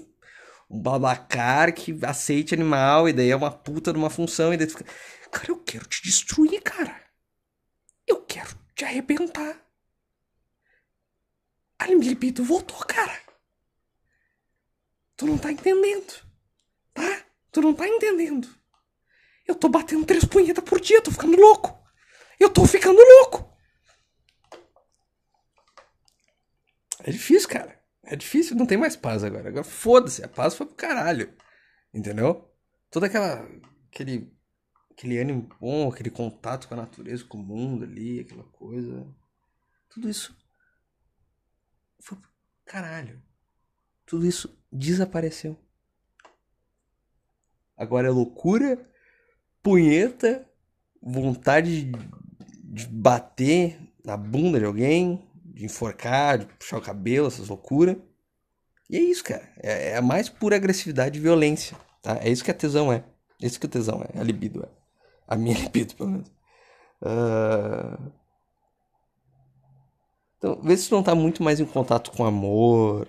um 0.71 0.81
babacar 0.81 1.75
que 1.75 1.99
aceite 2.05 2.55
animal. 2.55 3.09
E 3.09 3.13
daí 3.13 3.31
é 3.31 3.37
uma 3.37 3.51
puta 3.51 3.93
de 3.93 3.99
uma 3.99 4.11
função. 4.11 4.55
E 4.55 4.57
daí 4.57 4.69
fica. 4.69 4.85
Cara, 5.31 5.51
eu 5.51 5.63
quero 5.63 5.87
te 5.87 6.03
destruir, 6.03 6.63
cara. 6.63 7.11
Eu 8.07 8.25
quero 8.25 8.59
te 8.75 8.85
arrebentar. 8.85 9.61
A 11.79 11.87
libido 11.87 12.45
voltou, 12.45 12.79
cara. 12.87 13.19
Tu 15.17 15.27
não 15.27 15.39
tá 15.39 15.53
entendendo. 15.53 16.13
Tá? 16.93 17.25
Tu 17.53 17.61
não 17.61 17.75
tá 17.75 17.87
entendendo. 17.87 18.49
Eu 19.47 19.55
tô 19.55 19.69
batendo 19.69 20.07
três 20.07 20.25
punhetas 20.25 20.65
por 20.65 20.81
dia, 20.81 21.03
tô 21.03 21.11
ficando 21.11 21.37
louco. 21.37 21.79
Eu 22.39 22.51
tô 22.51 22.67
ficando 22.67 23.01
louco. 23.01 23.51
É 27.01 27.11
difícil, 27.11 27.49
cara. 27.49 27.81
É 28.03 28.17
difícil, 28.17 28.57
não 28.57 28.67
tem 28.67 28.79
mais 28.79 28.97
paz 28.97 29.23
agora. 29.23 29.49
Agora 29.49 29.65
foda-se, 29.65 30.25
a 30.25 30.29
paz 30.29 30.55
foi 30.55 30.67
pro 30.67 30.75
caralho. 30.75 31.35
Entendeu? 31.93 32.51
Toda 32.91 33.07
aquela. 33.07 33.49
aquele. 33.91 34.33
Aquele 35.01 35.19
ânimo 35.19 35.49
bom, 35.59 35.89
aquele 35.89 36.11
contato 36.11 36.69
com 36.69 36.75
a 36.75 36.77
natureza, 36.77 37.25
com 37.25 37.39
o 37.39 37.43
mundo 37.43 37.85
ali, 37.85 38.21
aquela 38.21 38.45
coisa. 38.45 39.07
Tudo 39.89 40.11
isso. 40.11 40.37
Foi 41.99 42.19
caralho. 42.67 43.21
Tudo 44.05 44.27
isso 44.27 44.55
desapareceu. 44.71 45.59
Agora 47.75 48.09
é 48.09 48.11
loucura, 48.11 48.79
punheta, 49.63 50.47
vontade 51.01 51.91
de 52.63 52.87
bater 52.87 53.81
na 54.05 54.19
bunda 54.19 54.59
de 54.59 54.67
alguém, 54.67 55.27
de 55.35 55.65
enforcar, 55.65 56.39
de 56.39 56.47
puxar 56.47 56.77
o 56.77 56.83
cabelo, 56.83 57.27
essas 57.27 57.49
loucuras. 57.49 57.97
E 58.91 58.99
é 58.99 59.01
isso, 59.01 59.25
cara. 59.25 59.51
É, 59.63 59.93
é, 59.93 59.97
a 59.97 60.03
mais 60.03 60.29
pura 60.29 60.57
agressividade 60.57 61.19
e 61.19 61.23
violência. 61.23 61.75
Tá? 62.03 62.19
É 62.19 62.29
isso 62.29 62.45
que 62.45 62.51
a 62.51 62.55
tesão 62.55 62.93
é. 62.93 63.03
É 63.41 63.47
isso 63.47 63.59
que 63.59 63.67
a 63.67 63.71
tesão 63.71 64.03
é. 64.03 64.21
A 64.21 64.23
libido 64.23 64.63
é. 64.63 64.80
A 65.31 65.37
minha 65.37 65.57
libido, 65.59 65.95
pelo 65.95 66.11
menos. 66.11 66.29
Uh... 67.01 68.13
Então, 70.37 70.61
vê 70.63 70.77
se 70.77 70.89
tu 70.89 70.95
não 70.95 71.03
tá 71.03 71.15
muito 71.15 71.43
mais 71.43 71.61
em 71.61 71.67
contato 71.67 72.11
com 72.11 72.25
amor, 72.25 73.07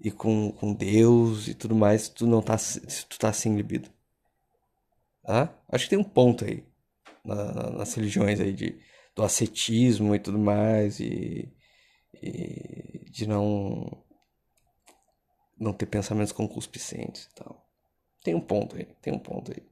e 0.00 0.10
com, 0.10 0.50
com 0.52 0.72
Deus 0.72 1.46
e 1.46 1.54
tudo 1.54 1.74
mais, 1.74 2.02
se 2.02 2.14
tu 2.14 2.26
não 2.26 2.40
tá, 2.40 2.56
se 2.56 3.06
tu 3.06 3.18
tá 3.18 3.32
sem 3.32 3.54
libido. 3.54 3.90
Tá? 5.22 5.54
Acho 5.68 5.84
que 5.84 5.90
tem 5.90 5.98
um 5.98 6.04
ponto 6.04 6.44
aí 6.44 6.64
na, 7.24 7.70
nas 7.70 7.92
religiões 7.94 8.40
aí 8.40 8.52
de, 8.52 8.80
do 9.14 9.22
ascetismo 9.22 10.14
e 10.14 10.18
tudo 10.18 10.38
mais 10.38 10.98
e, 11.00 11.52
e 12.22 13.10
de 13.10 13.26
não 13.26 14.02
não 15.58 15.74
ter 15.74 15.84
pensamentos 15.84 16.32
concupiscentes 16.32 17.24
e 17.24 17.34
tal. 17.34 17.68
Tem 18.24 18.34
um 18.34 18.40
ponto 18.40 18.76
aí, 18.76 18.86
tem 19.02 19.12
um 19.12 19.18
ponto 19.18 19.52
aí. 19.52 19.62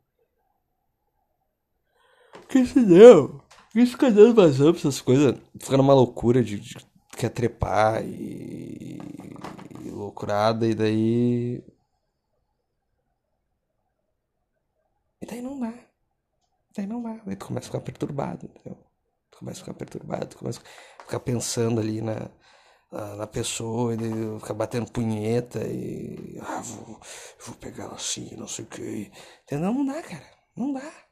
Porque 2.49 2.65
senão, 2.65 3.43
isso 3.75 3.93
fica 3.93 4.11
pra 4.35 4.45
essas 4.47 5.03
coisas, 5.03 5.39
fica 5.61 5.77
numa 5.77 5.93
loucura 5.93 6.43
de, 6.43 6.59
de 6.59 6.79
quer 7.15 7.29
trepar 7.29 8.03
e, 8.03 8.99
e 9.85 9.91
loucurada, 9.91 10.67
e 10.67 10.75
daí. 10.75 11.63
E 15.21 15.27
daí 15.27 15.43
não 15.43 15.61
dá. 15.61 15.75
Daí 16.75 16.87
não 16.87 17.03
dá. 17.03 17.21
Daí 17.27 17.37
tu 17.37 17.47
começa 17.47 17.67
a 17.67 17.71
ficar 17.71 17.81
perturbado, 17.81 18.47
entendeu? 18.47 18.79
Tu 19.31 19.39
começa 19.41 19.61
a 19.61 19.65
ficar 19.65 19.75
perturbado, 19.75 20.27
tu 20.29 20.39
começa 20.39 20.61
a 20.99 21.03
ficar 21.03 21.21
pensando 21.21 21.81
ali 21.81 22.01
na, 22.01 22.31
na, 22.91 23.27
pessoa, 23.27 23.95
e 23.95 24.41
ficar 24.41 24.55
batendo 24.55 24.91
punheta 24.91 25.61
e. 25.67 26.39
Ah, 26.41 26.63
vou, 26.63 26.99
vou 27.45 27.57
pegar 27.57 27.85
ela 27.85 27.95
assim, 27.97 28.35
não 28.37 28.49
sei 28.49 28.65
o 28.65 28.69
que. 28.69 29.13
Entendeu? 29.43 29.75
Não 29.75 29.85
dá, 29.85 30.03
cara. 30.03 30.27
Não 30.57 30.73
dá. 30.73 31.08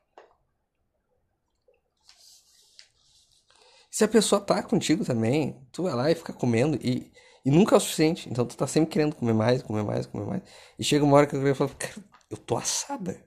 Se 3.97 4.05
a 4.05 4.09
pessoa 4.09 4.39
tá 4.39 4.63
contigo 4.63 5.07
também, 5.07 5.59
tu 5.73 5.85
vai 5.85 5.95
lá 5.95 6.11
e 6.11 6.15
fica 6.15 6.31
comendo 6.31 6.79
e, 6.83 7.11
e 7.43 7.51
nunca 7.51 7.77
é 7.77 7.79
o 7.79 7.81
suficiente. 7.81 8.29
Então 8.29 8.45
tu 8.45 8.55
tá 8.55 8.67
sempre 8.67 8.91
querendo 8.91 9.17
comer 9.17 9.33
mais, 9.33 9.63
comer 9.63 9.83
mais, 9.83 10.05
comer 10.05 10.27
mais. 10.27 10.43
E 10.79 10.85
chega 10.85 11.03
uma 11.03 11.17
hora 11.17 11.27
que 11.27 11.35
eu 11.35 11.55
falo, 11.55 11.75
cara, 11.75 11.95
eu 12.31 12.37
tô 12.37 12.59
assada. 12.59 13.27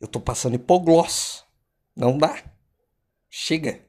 Eu 0.00 0.08
tô 0.08 0.20
passando 0.20 0.54
hipogloss. 0.54 1.44
Não 1.94 2.16
dá. 2.16 2.42
Chega. 3.28 3.86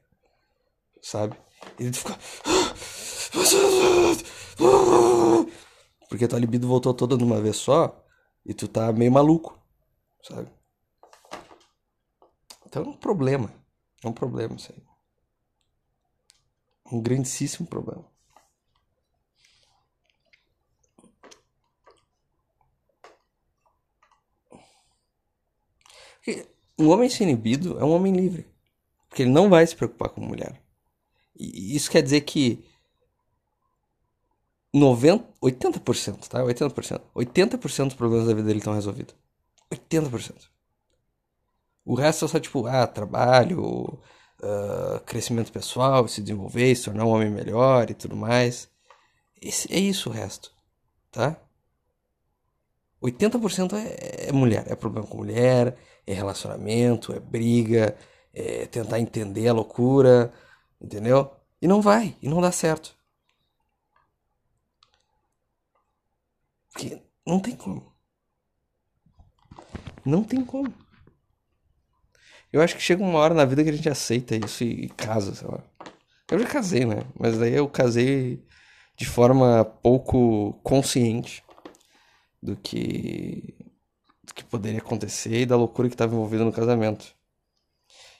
Sabe? 1.00 1.34
E 1.78 1.90
tu 1.90 1.96
fica. 1.96 2.18
Porque 6.10 6.28
tua 6.28 6.38
libido 6.38 6.68
voltou 6.68 6.92
toda 6.92 7.16
de 7.16 7.24
uma 7.24 7.40
vez 7.40 7.56
só 7.56 8.04
e 8.44 8.52
tu 8.52 8.68
tá 8.68 8.92
meio 8.92 9.10
maluco. 9.10 9.58
Sabe? 10.22 10.50
Então 12.66 12.84
é 12.84 12.88
um 12.88 12.92
problema. 12.92 13.50
É 14.04 14.08
um 14.08 14.12
problema 14.12 14.54
isso 14.54 14.70
aí. 14.76 14.87
Um 16.90 17.00
grandíssimo 17.00 17.66
problema. 17.68 18.04
Um 26.78 26.90
homem 26.90 27.08
sem 27.08 27.28
inibido 27.28 27.78
é 27.78 27.84
um 27.84 27.90
homem 27.90 28.12
livre. 28.12 28.46
Porque 29.08 29.22
ele 29.22 29.30
não 29.30 29.48
vai 29.48 29.66
se 29.66 29.74
preocupar 29.74 30.10
com 30.10 30.20
mulher. 30.20 30.62
E 31.36 31.74
isso 31.74 31.90
quer 31.90 32.02
dizer 32.02 32.20
que 32.20 32.64
90, 34.72 35.24
80%, 35.42 36.28
tá? 36.28 36.40
80%. 36.40 37.00
80% 37.14 37.84
dos 37.86 37.94
problemas 37.94 38.28
da 38.28 38.34
vida 38.34 38.46
dele 38.46 38.58
estão 38.58 38.74
resolvidos. 38.74 39.14
80%. 39.72 40.48
O 41.84 41.94
resto 41.94 42.26
é 42.26 42.28
só 42.28 42.38
tipo, 42.38 42.66
ah, 42.66 42.86
trabalho, 42.86 43.98
uh, 44.42 45.00
crescimento 45.04 45.52
pessoal, 45.52 46.06
se 46.08 46.22
desenvolver, 46.22 46.74
se 46.74 46.84
tornar 46.84 47.04
um 47.04 47.10
homem 47.10 47.30
melhor 47.30 47.90
e 47.90 47.94
tudo 47.94 48.16
mais. 48.16 48.68
Esse, 49.40 49.72
é 49.72 49.78
isso 49.78 50.10
o 50.10 50.12
resto, 50.12 50.52
tá? 51.10 51.36
80% 53.02 53.74
é, 53.74 54.28
é 54.28 54.32
mulher, 54.32 54.64
é 54.66 54.74
problema 54.74 55.06
com 55.06 55.18
mulher, 55.18 55.76
é 56.06 56.12
relacionamento, 56.12 57.12
é 57.12 57.20
briga, 57.20 57.96
é 58.34 58.66
tentar 58.66 58.98
entender 58.98 59.48
a 59.48 59.52
loucura, 59.52 60.32
entendeu? 60.80 61.30
E 61.60 61.68
não 61.68 61.80
vai, 61.80 62.16
e 62.20 62.28
não 62.28 62.40
dá 62.40 62.50
certo. 62.50 62.96
Porque 66.72 67.02
não 67.26 67.40
tem 67.40 67.56
como. 67.56 67.92
Não 70.04 70.24
tem 70.24 70.44
como. 70.44 70.72
Eu 72.52 72.62
acho 72.62 72.76
que 72.76 72.82
chega 72.82 73.02
uma 73.02 73.18
hora 73.18 73.34
na 73.34 73.44
vida 73.44 73.62
que 73.62 73.70
a 73.70 73.72
gente 73.72 73.88
aceita 73.88 74.34
isso 74.36 74.64
e 74.64 74.88
casa, 74.90 75.34
sei 75.34 75.48
lá. 75.48 75.62
Eu 76.30 76.38
já 76.38 76.46
casei, 76.46 76.84
né? 76.84 77.02
Mas 77.18 77.38
daí 77.38 77.54
eu 77.54 77.68
casei 77.68 78.42
de 78.96 79.06
forma 79.06 79.64
pouco 79.64 80.54
consciente 80.62 81.42
do 82.42 82.56
que, 82.56 83.54
do 84.24 84.34
que 84.34 84.44
poderia 84.44 84.80
acontecer 84.80 85.42
e 85.42 85.46
da 85.46 85.56
loucura 85.56 85.88
que 85.88 85.94
estava 85.94 86.14
envolvida 86.14 86.44
no 86.44 86.52
casamento. 86.52 87.14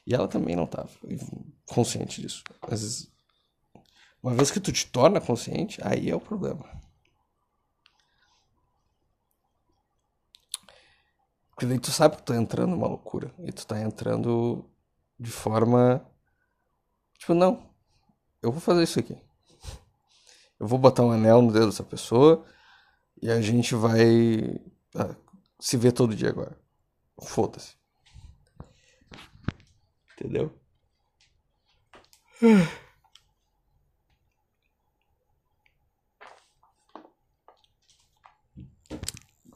E 0.06 0.14
ela 0.14 0.28
também 0.28 0.56
não 0.56 0.64
estava 0.64 0.88
consciente 1.66 2.22
disso. 2.22 2.42
Mas 2.68 3.10
uma 4.22 4.34
vez 4.34 4.50
que 4.50 4.60
tu 4.60 4.72
te 4.72 4.86
torna 4.86 5.20
consciente, 5.20 5.80
aí 5.82 6.10
é 6.10 6.16
o 6.16 6.20
problema. 6.20 6.64
Porque 11.58 11.66
daí 11.66 11.80
tu 11.80 11.90
sabe 11.90 12.14
que 12.14 12.22
tu 12.22 12.32
tá 12.32 12.36
entrando 12.36 12.70
numa 12.70 12.86
loucura. 12.86 13.34
E 13.40 13.50
tu 13.50 13.66
tá 13.66 13.80
entrando 13.80 14.64
de 15.18 15.28
forma. 15.28 16.08
Tipo, 17.18 17.34
não. 17.34 17.68
Eu 18.40 18.52
vou 18.52 18.60
fazer 18.60 18.84
isso 18.84 19.00
aqui. 19.00 19.20
Eu 20.60 20.68
vou 20.68 20.78
botar 20.78 21.02
um 21.02 21.10
anel 21.10 21.42
no 21.42 21.52
dedo 21.52 21.66
dessa 21.66 21.82
pessoa. 21.82 22.46
E 23.20 23.28
a 23.28 23.40
gente 23.40 23.74
vai 23.74 24.60
ah, 24.94 25.16
se 25.58 25.76
ver 25.76 25.90
todo 25.90 26.14
dia 26.14 26.28
agora. 26.28 26.56
Foda-se. 27.20 27.74
Entendeu? 30.14 30.56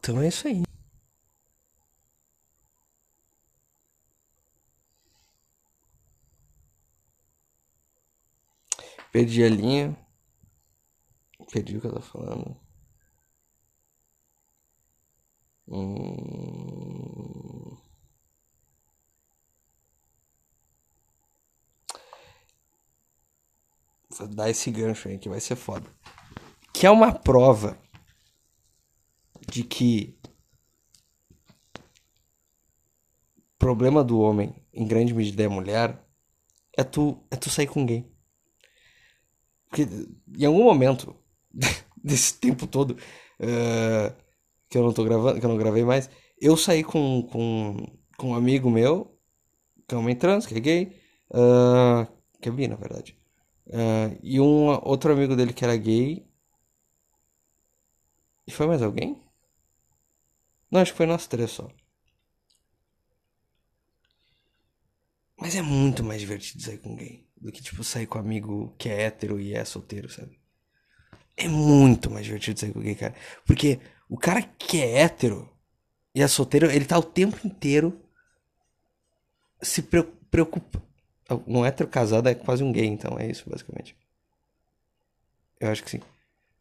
Então 0.04 0.20
é 0.20 0.26
isso 0.26 0.48
aí. 0.48 0.64
Perdi 9.12 9.44
a 9.44 9.48
linha. 9.48 9.96
Perdi 11.52 11.76
o 11.76 11.80
que 11.82 11.86
eu 11.86 11.92
tava 11.92 12.02
falando. 12.02 12.56
Hum... 15.68 16.62
Vou 24.18 24.28
dar 24.28 24.50
esse 24.50 24.70
gancho 24.70 25.08
aí 25.08 25.18
que 25.18 25.28
vai 25.28 25.40
ser 25.40 25.56
foda. 25.56 25.88
Que 26.72 26.86
é 26.86 26.90
uma 26.90 27.12
prova 27.12 27.78
de 29.46 29.62
que 29.62 30.18
o 33.36 33.58
problema 33.58 34.02
do 34.02 34.20
homem, 34.20 34.54
em 34.72 34.86
grande 34.86 35.12
medida, 35.12 35.42
é 35.42 35.48
mulher, 35.48 36.02
é 36.76 36.82
tu, 36.82 37.22
é 37.30 37.36
tu 37.36 37.50
sair 37.50 37.66
com 37.66 37.80
alguém. 37.80 38.11
Porque 39.72 39.88
em 40.38 40.44
algum 40.44 40.64
momento 40.64 41.16
desse 41.96 42.38
tempo 42.38 42.66
todo 42.66 42.90
uh, 42.90 44.14
que 44.68 44.76
eu 44.76 44.82
não 44.82 44.92
tô 44.92 45.02
gravando, 45.02 45.40
que 45.40 45.46
eu 45.46 45.48
não 45.48 45.56
gravei 45.56 45.82
mais, 45.82 46.10
eu 46.38 46.58
saí 46.58 46.84
com, 46.84 47.26
com, 47.32 47.98
com 48.18 48.32
um 48.32 48.34
amigo 48.34 48.70
meu, 48.70 49.18
que 49.88 49.94
é 49.94 49.98
homem 49.98 50.14
trans, 50.14 50.44
que 50.44 50.54
é 50.54 50.60
gay, 50.60 51.00
uh, 51.30 52.06
que 52.38 52.50
é 52.50 52.52
bi, 52.52 52.68
na 52.68 52.76
verdade. 52.76 53.18
Uh, 53.66 54.18
e 54.22 54.38
um 54.38 54.68
outro 54.84 55.10
amigo 55.10 55.34
dele 55.34 55.54
que 55.54 55.64
era 55.64 55.74
gay. 55.74 56.28
E 58.46 58.50
foi 58.50 58.66
mais 58.66 58.82
alguém? 58.82 59.18
Não, 60.70 60.82
acho 60.82 60.92
que 60.92 60.98
foi 60.98 61.06
nós 61.06 61.26
três 61.26 61.50
só. 61.50 61.66
Mas 65.40 65.56
é 65.56 65.62
muito 65.62 66.04
mais 66.04 66.20
divertido 66.20 66.62
sair 66.62 66.76
com 66.78 66.94
gay 66.94 67.31
do 67.42 67.50
que, 67.50 67.60
tipo, 67.60 67.82
sair 67.82 68.06
com 68.06 68.18
um 68.18 68.20
amigo 68.20 68.72
que 68.78 68.88
é 68.88 69.02
hétero 69.02 69.40
e 69.40 69.52
é 69.52 69.64
solteiro, 69.64 70.08
sabe? 70.08 70.38
É 71.36 71.48
muito 71.48 72.08
mais 72.08 72.24
divertido 72.24 72.60
sair 72.60 72.72
com 72.72 72.80
gay, 72.80 72.94
cara. 72.94 73.14
Porque 73.44 73.80
o 74.08 74.16
cara 74.16 74.42
que 74.42 74.80
é 74.80 75.00
hétero 75.00 75.50
e 76.14 76.22
é 76.22 76.28
solteiro, 76.28 76.70
ele 76.70 76.84
tá 76.84 76.96
o 76.96 77.02
tempo 77.02 77.44
inteiro 77.44 78.00
se 79.60 79.82
preocupa. 79.82 80.80
Um 81.46 81.64
hétero 81.64 81.88
casado 81.88 82.28
é 82.28 82.34
quase 82.34 82.62
um 82.62 82.70
gay, 82.70 82.86
então 82.86 83.18
é 83.18 83.28
isso, 83.28 83.48
basicamente. 83.50 83.96
Eu 85.58 85.70
acho 85.70 85.82
que 85.82 85.90
sim. 85.90 86.00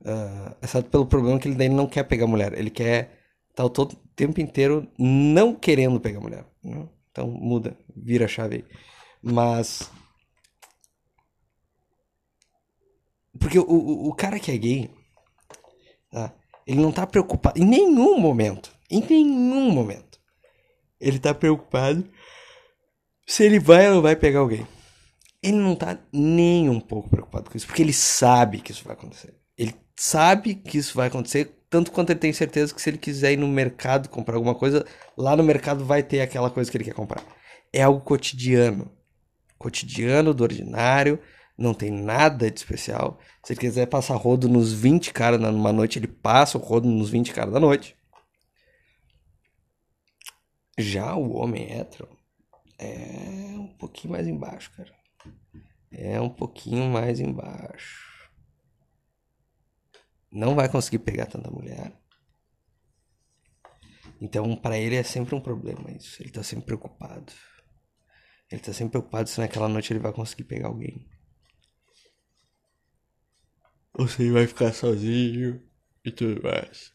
Uh, 0.02 0.56
exceto 0.64 0.90
pelo 0.90 1.06
problema 1.06 1.40
que 1.40 1.48
ele 1.48 1.56
daí 1.56 1.70
não 1.70 1.86
quer 1.86 2.04
pegar 2.04 2.26
mulher. 2.26 2.58
Ele 2.58 2.72
quer 2.72 3.20
tá 3.54 3.64
o 3.64 3.70
todo 3.70 3.96
tempo 4.16 4.42
inteiro 4.42 4.88
não 4.98 5.54
querendo 5.54 6.00
pegar 6.00 6.20
mulher. 6.20 6.46
Né? 6.64 6.88
Então 7.12 7.28
muda, 7.28 7.78
vira 7.96 8.26
a 8.26 8.28
chave 8.28 8.56
aí. 8.56 8.66
Mas 9.22 9.92
Porque 13.40 13.58
o, 13.60 14.08
o, 14.08 14.14
cara 14.14 14.40
que 14.40 14.52
é 14.52 14.58
gay, 14.58 14.90
tá? 16.12 16.34
ele 16.68 16.82
não 16.82 16.92
tá 16.92 17.08
preocupado 17.08 17.60
em 17.60 17.66
nenhum 17.66 18.20
momento. 18.20 18.72
Em 18.90 19.02
nenhum 19.02 19.72
momento. 19.72 20.20
Ele 21.00 21.18
tá 21.18 21.34
preocupado 21.34 22.08
se 23.26 23.44
ele 23.44 23.60
vai 23.60 23.88
ou 23.88 23.96
não 23.96 24.02
vai 24.02 24.16
pegar 24.16 24.40
alguém. 24.40 24.68
Ele 25.42 25.58
não 25.58 25.76
tá 25.76 25.98
nem 26.12 26.70
um 26.70 26.80
pouco 26.80 27.10
preocupado 27.10 27.50
com 27.50 27.58
isso, 27.58 27.66
porque 27.66 27.82
ele 27.82 27.94
sabe 27.94 28.60
que 28.60 28.72
isso 28.72 28.84
vai 28.84 28.94
acontecer. 28.94 29.34
Ele 29.58 29.74
sabe 29.96 30.54
que 30.54 30.78
isso 30.78 30.96
vai 30.96 31.08
acontecer 31.08 31.62
tanto 31.70 31.92
quanto 31.92 32.10
ele 32.10 32.20
tem 32.20 32.34
certeza 32.34 32.76
que 32.76 32.82
se 32.82 32.90
ele 32.90 32.98
quiser 32.98 33.32
ir 33.32 33.38
no 33.38 33.48
mercado 33.48 34.10
comprar 34.10 34.36
alguma 34.36 34.54
coisa, 34.54 34.86
lá 35.18 35.38
no 35.38 35.44
mercado 35.44 35.86
vai 35.86 36.04
ter 36.04 36.20
aquela 36.20 36.50
coisa 36.50 36.70
que 36.70 36.76
ele 36.76 36.84
quer 36.84 36.94
comprar. 36.94 37.24
É 37.72 37.82
algo 37.82 38.02
cotidiano. 38.02 38.92
Cotidiano, 39.58 40.34
do 40.34 40.44
ordinário, 40.44 41.18
não 41.62 41.74
tem 41.74 41.92
nada 41.92 42.50
de 42.50 42.60
especial. 42.60 43.20
Se 43.44 43.54
ele 43.54 43.60
quiser 43.60 43.86
passar 43.86 44.16
rodo 44.16 44.50
nos 44.50 44.74
20 44.74 45.14
caras 45.14 45.40
numa 45.40 45.72
noite, 45.72 46.00
ele 46.00 46.08
passa 46.08 46.58
o 46.58 46.62
rodo 46.62 46.88
nos 46.88 47.10
20 47.10 47.34
caras 47.34 47.54
da 47.54 47.60
noite. 47.60 47.96
Já 50.78 51.16
o 51.16 51.34
homem 51.34 51.72
hétero 51.72 52.10
é 52.80 53.56
um 53.58 53.68
pouquinho 53.78 54.14
mais 54.14 54.28
embaixo, 54.28 54.72
cara. 54.76 54.92
É 55.92 56.20
um 56.20 56.30
pouquinho 56.30 56.90
mais 56.90 57.20
embaixo. 57.20 58.32
Não 60.32 60.56
vai 60.56 60.70
conseguir 60.70 61.00
pegar 61.00 61.26
tanta 61.26 61.52
mulher. 61.52 61.94
Então, 64.20 64.56
para 64.56 64.78
ele 64.78 64.96
é 64.96 65.04
sempre 65.04 65.36
um 65.36 65.42
problema 65.42 65.92
isso. 65.92 66.22
Ele 66.22 66.32
tá 66.32 66.42
sempre 66.42 66.66
preocupado. 66.66 67.34
Ele 68.50 68.62
tá 68.62 68.74
sempre 68.74 68.92
preocupado 68.92 69.30
se 69.30 69.40
naquela 69.40 69.68
noite 69.68 69.92
ele 69.92 70.00
vai 70.00 70.14
conseguir 70.14 70.46
pegar 70.46 70.68
alguém. 70.68 71.08
Ele 74.20 74.32
vai 74.32 74.48
ficar 74.48 74.74
sozinho 74.74 75.62
e 76.04 76.12
tudo 76.12 76.42
mais. 76.44 76.94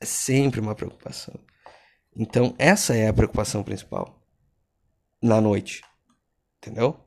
É 0.00 0.04
sempre 0.04 0.60
uma 0.60 0.74
preocupação. 0.74 1.34
Então, 2.14 2.54
essa 2.58 2.94
é 2.94 3.08
a 3.08 3.12
preocupação 3.12 3.62
principal. 3.62 4.22
Na 5.22 5.40
noite. 5.40 5.82
Entendeu? 6.58 7.06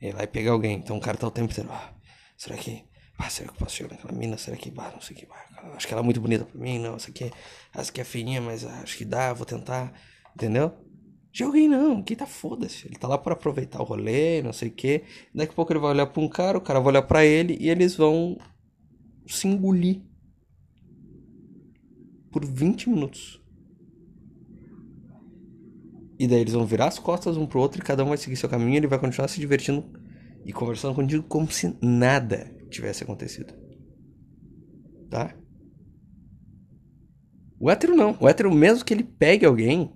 Ele 0.00 0.12
vai 0.12 0.26
pegar 0.26 0.52
alguém. 0.52 0.76
Então 0.76 0.96
o 0.96 1.00
cara 1.00 1.16
tá 1.16 1.26
o 1.26 1.30
tempo 1.30 1.50
inteiro. 1.50 1.70
Ah, 1.72 1.94
será 2.36 2.56
que. 2.56 2.84
Ah, 3.18 3.30
será 3.30 3.48
que 3.48 3.54
eu 3.54 3.58
posso 3.58 3.76
chegar 3.76 3.90
naquela 3.90 4.12
mina? 4.12 4.36
Será 4.36 4.56
que. 4.56 4.72
Ah, 4.76 4.90
não 4.92 5.00
sei 5.00 5.16
que. 5.16 5.26
Ah, 5.30 5.72
acho 5.74 5.86
que 5.86 5.94
ela 5.94 6.02
é 6.02 6.04
muito 6.04 6.20
bonita 6.20 6.44
pra 6.44 6.60
mim. 6.60 6.78
Não, 6.78 6.96
essa 6.96 7.10
aqui, 7.10 7.24
é, 7.24 7.30
essa 7.74 7.90
aqui 7.90 8.00
é 8.00 8.04
feinha, 8.04 8.40
mas 8.40 8.64
acho 8.64 8.96
que 8.96 9.04
dá, 9.04 9.32
vou 9.32 9.46
tentar. 9.46 9.92
Entendeu? 10.34 10.83
Alguém 11.42 11.68
não, 11.68 12.02
quem 12.02 12.16
tá 12.16 12.26
foda-se. 12.26 12.86
Ele 12.86 12.96
tá 12.96 13.08
lá 13.08 13.18
para 13.18 13.32
aproveitar 13.32 13.80
o 13.80 13.84
rolê, 13.84 14.40
não 14.42 14.52
sei 14.52 14.68
o 14.68 14.72
que. 14.72 15.02
Daqui 15.34 15.52
a 15.52 15.54
pouco 15.54 15.72
ele 15.72 15.80
vai 15.80 15.90
olhar 15.90 16.06
pra 16.06 16.22
um 16.22 16.28
cara, 16.28 16.58
o 16.58 16.60
cara 16.60 16.78
vai 16.78 16.92
olhar 16.92 17.02
pra 17.02 17.24
ele 17.24 17.56
e 17.60 17.68
eles 17.68 17.96
vão 17.96 18.38
se 19.26 19.48
engolir 19.48 20.00
por 22.30 22.44
20 22.44 22.88
minutos. 22.90 23.42
E 26.18 26.28
daí 26.28 26.40
eles 26.40 26.54
vão 26.54 26.64
virar 26.64 26.86
as 26.86 26.98
costas 26.98 27.36
um 27.36 27.46
pro 27.46 27.60
outro 27.60 27.80
e 27.80 27.84
cada 27.84 28.04
um 28.04 28.08
vai 28.08 28.16
seguir 28.16 28.36
seu 28.36 28.48
caminho 28.48 28.74
e 28.74 28.76
ele 28.76 28.86
vai 28.86 28.98
continuar 28.98 29.26
se 29.26 29.40
divertindo 29.40 29.84
e 30.44 30.52
conversando 30.52 30.94
contigo 30.94 31.24
como 31.24 31.50
se 31.50 31.76
nada 31.82 32.54
tivesse 32.70 33.02
acontecido. 33.02 33.52
Tá? 35.10 35.34
O 37.58 37.70
hétero 37.70 37.96
não. 37.96 38.16
O 38.20 38.28
hétero, 38.28 38.52
mesmo 38.54 38.84
que 38.84 38.94
ele 38.94 39.02
pegue 39.02 39.44
alguém, 39.44 39.92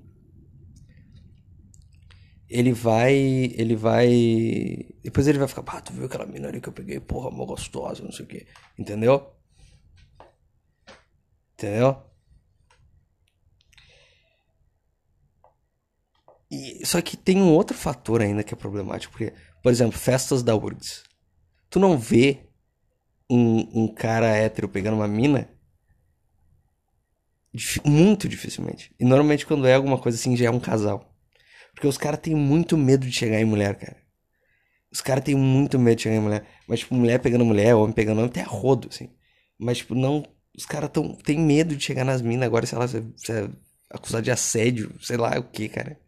ele 2.49 2.73
vai. 2.73 3.15
Ele 3.15 3.77
vai. 3.77 4.87
Depois 5.03 5.27
ele 5.29 5.39
vai 5.39 5.49
ficar, 5.49 5.63
ah, 5.67 5.81
tu 5.81 5.93
viu 5.93 6.07
aquela 6.07 6.27
mina 6.27 6.49
ali 6.49 6.61
que 6.61 6.69
eu 6.69 6.73
peguei? 6.73 7.01
Porra, 7.01 7.31
mó 7.31 7.45
gostosa, 7.45 8.03
não 8.03 8.13
sei 8.13 8.25
o 8.25 8.29
quê. 8.29 8.47
Entendeu? 8.79 9.33
Entendeu? 11.55 12.03
E, 16.51 16.87
só 16.87 17.01
que 17.03 17.17
tem 17.17 17.43
um 17.43 17.53
outro 17.53 17.77
fator 17.77 18.23
ainda 18.23 18.43
que 18.43 18.55
é 18.55 18.57
problemático. 18.57 19.13
Porque, 19.13 19.35
por 19.63 19.71
exemplo, 19.71 19.99
festas 19.99 20.43
da 20.43 20.55
URGS. 20.57 21.05
Tu 21.71 21.79
não 21.79 21.99
vê 21.99 22.49
um, 23.31 23.85
um 23.85 23.95
cara 23.95 24.29
hétero 24.29 24.69
pegando 24.69 24.95
uma 24.97 25.09
mina 25.09 25.51
muito 27.85 28.29
dificilmente. 28.29 28.95
E 28.99 29.05
normalmente 29.05 29.47
quando 29.47 29.67
é 29.67 29.75
alguma 29.75 29.99
coisa 29.99 30.17
assim 30.17 30.37
já 30.37 30.47
é 30.47 30.51
um 30.51 30.61
casal. 30.61 31.15
Porque 31.79 31.87
os 31.87 31.97
caras 31.97 32.19
têm 32.19 32.35
muito 32.35 32.77
medo 32.77 33.07
de 33.07 33.13
chegar 33.13 33.41
em 33.41 33.45
mulher, 33.45 33.79
cara. 33.79 33.97
Os 34.91 35.01
caras 35.01 35.23
têm 35.23 35.37
muito 35.37 35.79
medo 35.79 35.95
de 35.95 36.03
chegar 36.03 36.17
em 36.17 36.21
mulher. 36.21 36.45
Mas, 36.67 36.81
tipo, 36.81 36.93
mulher 36.93 37.21
pegando 37.21 37.45
mulher, 37.45 37.73
homem 37.77 37.95
pegando 37.95 38.19
homem, 38.19 38.29
até 38.29 38.43
rodo, 38.43 38.89
assim. 38.89 39.15
Mas, 39.57 39.79
tipo, 39.79 39.95
não. 39.95 40.27
Os 40.57 40.67
caras 40.67 40.91
tão, 40.91 41.15
têm 41.15 41.39
medo 41.39 41.77
de 41.77 41.85
chegar 41.85 42.05
nas 42.05 42.21
minas 42.21 42.47
agora, 42.47 42.67
sei 42.67 42.77
lá, 42.77 42.89
se 42.89 42.99
é 42.99 43.49
acusado 43.89 44.25
de 44.25 44.31
assédio, 44.33 44.93
sei 45.01 45.17
lá 45.17 45.39
o 45.39 45.45
que, 45.45 45.69
cara. 45.69 46.01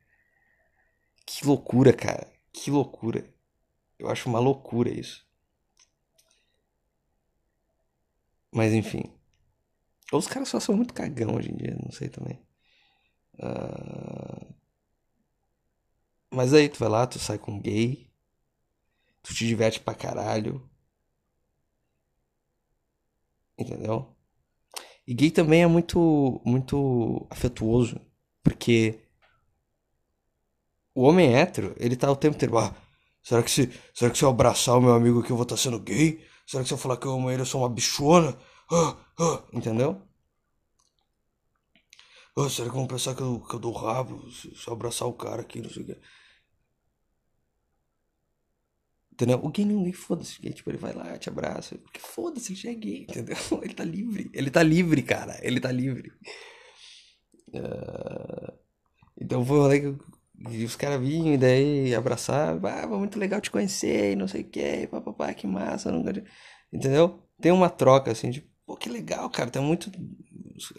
Que 1.25 1.47
loucura, 1.47 1.93
cara. 1.93 2.27
Que 2.53 2.69
loucura. 2.69 3.25
Eu 3.97 4.11
acho 4.11 4.29
uma 4.29 4.41
loucura 4.41 4.91
isso. 4.91 5.25
Mas 8.51 8.73
enfim. 8.73 9.05
Ou 10.11 10.19
os 10.19 10.27
caras 10.27 10.49
só 10.49 10.59
são 10.59 10.75
muito 10.77 10.93
cagão 10.93 11.37
hoje 11.37 11.53
em 11.53 11.57
dia, 11.57 11.79
não 11.81 11.93
sei 11.93 12.09
também. 12.09 12.45
Uh... 13.35 14.60
Mas 16.31 16.55
aí 16.55 16.69
tu 16.69 16.79
vai 16.79 16.89
lá, 16.89 17.07
tu 17.07 17.19
sai 17.19 17.39
com 17.39 17.61
gay. 17.61 18.09
Tu 19.23 19.35
te 19.35 19.47
diverte 19.47 19.81
pra 19.81 19.95
caralho. 19.95 20.69
Entendeu? 23.59 24.15
E 25.07 25.15
gay 25.15 25.31
também 25.31 25.63
é 25.63 25.67
muito, 25.67 26.41
muito 26.45 27.27
afetuoso. 27.31 28.01
Porque 28.43 29.01
o 30.95 31.03
homem 31.03 31.35
hétero, 31.35 31.75
ele 31.79 31.97
tá 31.97 32.11
o 32.11 32.17
tempo 32.17 32.37
inteiro, 32.37 32.59
ah, 32.59 32.75
será 33.23 33.43
que 33.43 33.51
se, 33.51 33.71
será 33.95 34.11
que 34.11 34.19
se 34.19 34.25
eu 34.25 34.29
abraçar 34.31 34.77
o 34.77 34.81
meu 34.81 34.95
amigo 34.95 35.21
aqui 35.21 35.31
eu 35.31 35.37
vou 35.37 35.45
estar 35.45 35.57
tá 35.57 35.63
sendo 35.63 35.81
gay? 35.81 36.25
Será 36.47 36.63
que 36.63 36.69
se 36.69 36.75
eu 36.75 36.79
falar 36.79 36.97
que 36.97 37.07
eu 37.07 37.13
amo 37.13 37.31
ele 37.31 37.43
eu 37.43 37.47
sou 37.47 37.63
uma 37.63 37.69
bichona? 37.69 38.37
Ah, 38.71 38.97
ah, 39.19 39.43
entendeu? 39.53 40.01
Ah, 42.37 42.49
será 42.49 42.69
que 42.69 42.75
vão 42.75 42.87
pensar 42.87 43.15
que 43.15 43.23
eu, 43.23 43.41
que 43.41 43.55
eu 43.55 43.59
dou 43.59 43.73
rabo 43.73 44.31
se, 44.31 44.55
se 44.55 44.69
eu 44.69 44.73
abraçar 44.75 45.07
o 45.09 45.13
cara 45.13 45.43
aqui, 45.43 45.61
não 45.61 45.71
sei 45.71 45.83
o 45.83 45.87
que. 45.87 45.99
Entendeu? 49.21 49.39
O 49.45 49.51
gay 49.51 49.67
ninguém 49.67 49.93
foda-se, 49.93 50.41
gay, 50.41 50.51
tipo, 50.51 50.71
ele 50.71 50.79
vai 50.79 50.95
lá, 50.95 51.19
te 51.19 51.29
abraça, 51.29 51.77
porque 51.77 52.01
foda-se, 52.01 52.53
ele 52.55 52.59
já 52.59 52.71
é 52.71 52.75
gay, 52.75 53.03
entendeu? 53.03 53.37
Ele 53.63 53.75
tá 53.75 53.85
livre, 53.85 54.31
ele 54.33 54.51
tá 54.51 54.63
livre, 54.63 55.03
cara, 55.03 55.39
ele 55.43 55.61
tá 55.61 55.71
livre. 55.71 56.11
Uh... 57.49 58.51
Então 59.21 59.45
foi 59.45 59.59
um 59.59 59.61
rolê 59.61 59.81
que 59.81 60.65
os 60.65 60.75
caras 60.75 60.99
vinham 61.03 61.35
e 61.35 61.37
daí 61.37 61.95
abraçavam, 61.95 62.71
ah, 62.71 62.87
muito 62.87 63.19
legal 63.19 63.43
te 63.43 63.51
conhecer, 63.51 64.13
e 64.13 64.17
não 64.17 64.27
sei 64.27 64.41
o 64.41 64.49
que, 64.49 64.87
papapá, 64.87 65.35
que 65.35 65.47
massa, 65.47 65.93
não... 65.93 66.03
entendeu? 66.73 67.23
Tem 67.43 67.53
uma 67.53 67.69
troca 67.69 68.11
assim, 68.11 68.31
de, 68.31 68.41
pô, 68.65 68.75
que 68.75 68.89
legal, 68.89 69.29
cara, 69.29 69.51
tá 69.51 69.61
muito. 69.61 69.93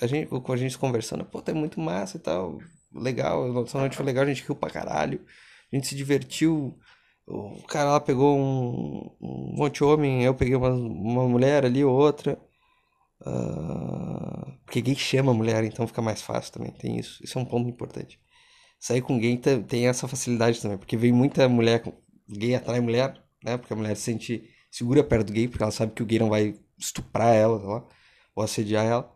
A 0.01 0.07
gente, 0.07 0.27
com 0.27 0.51
a 0.51 0.57
gente 0.57 0.79
conversando, 0.79 1.23
pô, 1.25 1.43
tá 1.43 1.53
muito 1.53 1.79
massa 1.79 2.17
e 2.17 2.19
tal, 2.19 2.57
legal, 2.91 3.53
nossa 3.53 3.77
noite 3.77 3.95
foi 3.95 4.05
legal, 4.05 4.23
a 4.23 4.27
gente 4.27 4.43
riu 4.43 4.55
pra 4.55 4.71
caralho, 4.71 5.23
a 5.71 5.75
gente 5.75 5.85
se 5.85 5.95
divertiu. 5.95 6.75
O 7.33 7.63
cara 7.67 7.91
lá 7.91 7.99
pegou 7.99 8.37
um, 8.37 9.09
um 9.21 9.55
monte 9.57 9.75
de 9.75 9.83
homem, 9.83 10.23
eu 10.23 10.33
peguei 10.33 10.55
uma, 10.55 10.69
uma 10.69 11.27
mulher 11.27 11.65
ali, 11.65 11.83
outra. 11.83 12.37
Uh, 13.21 14.57
porque 14.65 14.81
gay 14.81 14.95
chama 14.95 15.33
mulher, 15.33 15.63
então 15.63 15.87
fica 15.87 16.01
mais 16.01 16.21
fácil 16.21 16.53
também, 16.53 16.71
tem 16.71 16.97
isso. 16.99 17.23
Isso 17.23 17.37
é 17.37 17.41
um 17.41 17.45
ponto 17.45 17.69
importante 17.69 18.19
sair 18.81 19.01
com 19.01 19.19
gay 19.19 19.37
tem 19.37 19.87
essa 19.87 20.07
facilidade 20.07 20.59
também, 20.59 20.77
porque 20.77 20.97
vem 20.97 21.11
muita 21.11 21.47
mulher, 21.47 21.83
gay 22.27 22.55
atrai 22.55 22.81
mulher, 22.81 23.23
né? 23.43 23.55
Porque 23.55 23.71
a 23.71 23.75
mulher 23.75 23.95
se 23.95 24.01
sente 24.01 24.49
segura 24.71 25.03
perto 25.03 25.27
do 25.27 25.33
gay, 25.33 25.47
porque 25.47 25.61
ela 25.61 25.71
sabe 25.71 25.93
que 25.93 26.01
o 26.01 26.05
gay 26.05 26.17
não 26.17 26.29
vai 26.29 26.59
estuprar 26.79 27.35
ela, 27.35 27.57
lá, 27.57 27.87
ou 28.35 28.43
assediar 28.43 28.83
ela. 28.83 29.15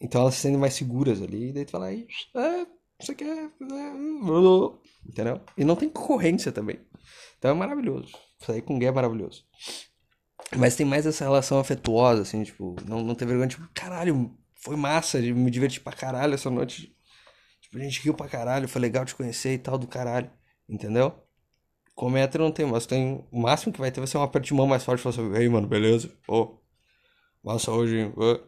Então 0.00 0.22
elas 0.22 0.34
se 0.36 0.40
sentem 0.40 0.58
mais 0.58 0.72
seguras 0.72 1.20
ali, 1.20 1.50
e 1.50 1.52
daí 1.52 1.64
tu 1.66 1.72
fala, 1.72 1.86
aí, 1.86 2.06
é, 2.34 2.66
isso 2.98 3.12
aqui 3.12 3.24
é, 3.24 3.50
entendeu? 5.06 5.40
E 5.56 5.64
não 5.64 5.76
tem 5.76 5.90
concorrência 5.90 6.50
também. 6.50 6.80
Então 7.38 7.50
é 7.50 7.54
maravilhoso. 7.54 8.12
Sair 8.38 8.62
com 8.62 8.78
gay 8.78 8.88
é 8.88 8.92
maravilhoso. 8.92 9.44
Mas 10.56 10.76
tem 10.76 10.86
mais 10.86 11.06
essa 11.06 11.24
relação 11.24 11.58
afetuosa, 11.58 12.22
assim, 12.22 12.42
tipo, 12.42 12.76
não, 12.86 13.02
não 13.02 13.14
ter 13.14 13.26
vergonha, 13.26 13.48
tipo, 13.48 13.68
caralho, 13.74 14.34
foi 14.54 14.76
massa, 14.76 15.20
me 15.20 15.50
diverti 15.50 15.80
pra 15.80 15.92
caralho 15.92 16.34
essa 16.34 16.50
noite. 16.50 16.96
Tipo, 17.60 17.78
a 17.78 17.80
gente 17.80 18.00
riu 18.00 18.14
pra 18.14 18.28
caralho, 18.28 18.68
foi 18.68 18.80
legal 18.80 19.04
te 19.04 19.14
conhecer 19.14 19.54
e 19.54 19.58
tal 19.58 19.76
do 19.76 19.86
caralho. 19.86 20.30
Entendeu? 20.68 21.14
Como 21.94 22.16
hétero 22.16 22.44
não 22.44 22.52
tem, 22.52 22.64
mas 22.64 22.86
tem. 22.86 23.26
O 23.30 23.40
máximo 23.40 23.72
que 23.72 23.80
vai 23.80 23.90
ter 23.90 24.00
vai 24.00 24.06
ser 24.06 24.18
um 24.18 24.22
aperto 24.22 24.46
de 24.46 24.54
mão 24.54 24.66
mais 24.66 24.84
forte 24.84 25.02
falar 25.02 25.14
assim, 25.14 25.36
ei, 25.36 25.48
mano, 25.48 25.66
beleza? 25.66 26.10
Ô, 26.28 26.42
oh, 26.42 26.58
massa 27.42 27.72
hoje, 27.72 27.98
hein? 27.98 28.12
o 28.16 28.38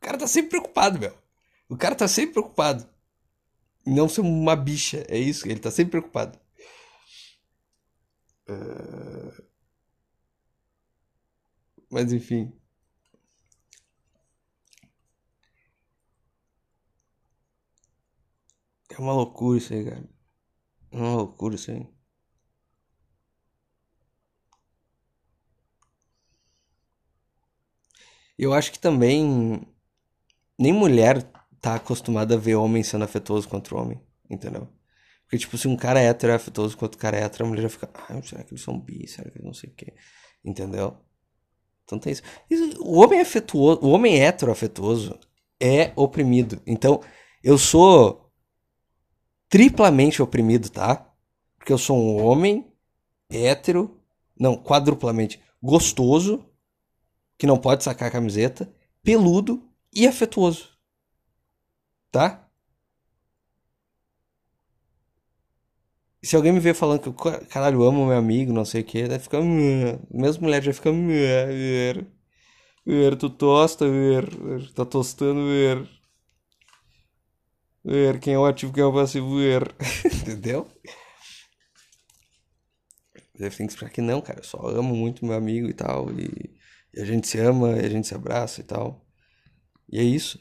cara 0.00 0.16
tá 0.16 0.26
sempre 0.26 0.50
preocupado, 0.50 0.98
meu. 0.98 1.12
O 1.68 1.76
cara 1.76 1.94
tá 1.94 2.06
sempre 2.06 2.34
preocupado. 2.34 2.88
Não 3.86 4.08
ser 4.08 4.20
uma 4.20 4.54
bicha, 4.54 5.04
é 5.08 5.18
isso, 5.18 5.48
ele 5.48 5.60
tá 5.60 5.70
sempre 5.70 5.92
preocupado. 5.92 6.38
Uh... 8.50 9.30
Mas 11.90 12.12
enfim. 12.12 12.52
É 18.90 19.00
uma 19.00 19.12
loucura 19.14 19.56
isso 19.58 19.72
aí, 19.74 19.84
cara. 19.84 20.08
É 20.92 20.96
uma 20.96 21.16
loucura 21.16 21.56
isso 21.56 21.70
aí. 21.72 21.88
Eu 28.38 28.52
acho 28.54 28.72
que 28.72 28.78
também 28.78 29.60
nem 30.58 30.72
mulher 30.72 31.22
tá 31.60 31.74
acostumada 31.76 32.34
a 32.34 32.38
ver 32.38 32.54
homem 32.56 32.82
sendo 32.82 33.04
afetuoso 33.04 33.48
contra 33.48 33.74
o 33.74 33.80
homem, 33.80 34.00
entendeu? 34.30 34.68
Porque, 35.30 35.38
tipo, 35.38 35.56
se 35.56 35.68
um 35.68 35.76
cara 35.76 36.00
é 36.00 36.06
hétero 36.06 36.32
é 36.32 36.34
afetuoso 36.34 36.76
contra 36.76 36.98
o 36.98 37.00
cara 37.00 37.16
é 37.16 37.22
hétero, 37.22 37.44
a 37.44 37.48
mulher 37.48 37.62
já 37.62 37.68
fica, 37.68 37.88
ah, 37.94 38.20
será 38.20 38.42
que 38.42 38.52
eles 38.52 38.64
são 38.64 38.76
bi? 38.76 39.06
Será 39.06 39.30
que 39.30 39.38
eles 39.38 39.46
não 39.46 39.54
sei 39.54 39.70
o 39.70 39.74
quê? 39.74 39.94
Entendeu? 40.44 40.96
Então 41.84 42.00
tem 42.00 42.12
isso. 42.12 42.22
isso. 42.50 42.82
O 42.82 42.98
homem 42.98 43.20
afetuoso, 43.20 43.80
o 43.80 43.90
homem 43.90 44.20
hétero 44.20 44.50
afetuoso 44.50 45.16
é 45.60 45.92
oprimido. 45.94 46.60
Então, 46.66 47.00
eu 47.44 47.56
sou 47.56 48.32
triplamente 49.48 50.20
oprimido, 50.20 50.68
tá? 50.68 51.14
Porque 51.56 51.72
eu 51.72 51.78
sou 51.78 51.96
um 51.96 52.24
homem 52.24 52.68
hétero, 53.30 54.02
não, 54.36 54.56
quadruplamente 54.56 55.40
gostoso, 55.62 56.44
que 57.38 57.46
não 57.46 57.56
pode 57.56 57.84
sacar 57.84 58.08
a 58.08 58.12
camiseta, 58.12 58.68
peludo 59.00 59.62
e 59.94 60.08
afetuoso. 60.08 60.70
Tá? 62.10 62.49
Se 66.22 66.36
alguém 66.36 66.52
me 66.52 66.60
ver 66.60 66.74
falando 66.74 67.00
que 67.00 67.08
eu, 67.08 67.14
caralho, 67.14 67.82
amo 67.82 68.06
meu 68.06 68.16
amigo, 68.16 68.52
não 68.52 68.64
sei 68.64 68.82
o 68.82 68.84
que, 68.84 69.08
daí 69.08 69.18
fica. 69.18 69.38
Mesmo 70.10 70.42
mulher 70.42 70.62
já 70.62 70.72
fica. 70.72 70.90
Tu 73.18 73.30
tosta, 73.30 73.86
tá 74.74 74.84
tostando, 74.84 75.40
quem 78.20 78.34
é 78.34 78.38
o 78.38 78.44
ativo, 78.44 78.72
quem 78.72 78.82
é 78.82 78.86
o 78.86 78.92
passivo. 78.92 79.28
Entendeu? 80.22 80.66
Eu 83.34 83.50
tenho 83.50 83.68
que 83.68 83.74
explicar 83.74 83.90
que 83.90 84.02
não, 84.02 84.20
cara. 84.20 84.40
Eu 84.40 84.44
só 84.44 84.58
amo 84.68 84.94
muito 84.94 85.24
meu 85.24 85.34
amigo 85.34 85.68
e 85.68 85.72
tal. 85.72 86.10
E, 86.12 86.54
a 87.00 87.04
gente 87.04 87.26
se 87.26 87.38
ama, 87.38 87.74
a 87.74 87.88
gente 87.88 88.06
se 88.06 88.14
abraça 88.14 88.60
e 88.60 88.64
tal. 88.64 89.06
E 89.90 89.98
é 89.98 90.02
isso. 90.02 90.38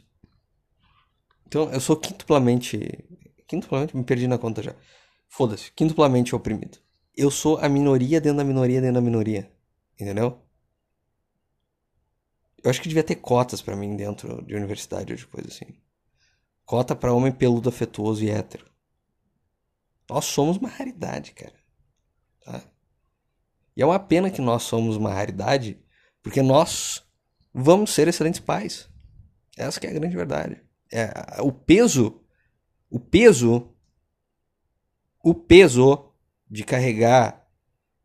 Então, 1.48 1.72
eu 1.72 1.80
sou 1.80 1.96
quintuplamente. 1.96 2.78
Quintuplamente? 3.48 3.96
Me 3.96 4.04
perdi 4.04 4.28
na 4.28 4.38
conta 4.38 4.62
já. 4.62 4.76
Foda-se. 5.30 5.72
Quintuplamente 5.72 6.36
oprimido. 6.36 6.80
Eu 7.16 7.32
sou 7.32 7.58
a 7.58 7.70
minoria 7.70 8.20
dentro 8.20 8.40
da 8.40 8.44
minoria 8.44 8.82
dentro 8.82 8.96
da 8.96 9.02
minoria. 9.02 9.50
Entendeu? 9.98 10.42
Eu 12.64 12.70
acho 12.70 12.82
que 12.82 12.90
devia 12.90 13.04
ter 13.04 13.16
cotas 13.16 13.62
para 13.62 13.76
mim 13.76 13.96
dentro 13.96 14.44
de 14.44 14.56
universidade 14.56 15.14
ou 15.14 15.18
de 15.18 15.28
coisa 15.28 15.48
assim. 15.48 15.78
Cota 16.66 16.96
para 16.96 17.14
homem 17.14 17.32
peludo, 17.32 17.70
afetuoso 17.70 18.24
e 18.24 18.30
hétero. 18.30 18.70
Nós 20.10 20.26
somos 20.26 20.58
uma 20.58 20.70
raridade, 20.70 21.32
cara. 21.32 21.56
Tá? 22.44 22.62
E 23.76 23.82
é 23.82 23.86
uma 23.86 24.00
pena 24.00 24.30
que 24.30 24.42
nós 24.42 24.64
somos 24.64 24.98
uma 24.98 25.14
raridade, 25.14 25.80
porque 26.22 26.42
nós 26.42 27.06
vamos 27.54 27.92
ser 27.92 28.08
excelentes 28.08 28.40
pais. 28.40 28.90
Essa 29.58 29.80
é 29.86 29.90
a 29.90 29.94
grande 29.94 30.16
verdade. 30.16 30.62
É, 30.92 31.12
o 31.42 31.52
peso, 31.52 32.22
o 32.90 33.00
peso, 33.00 33.74
o 35.24 35.34
peso 35.34 36.12
de 36.50 36.64
carregar 36.64 37.48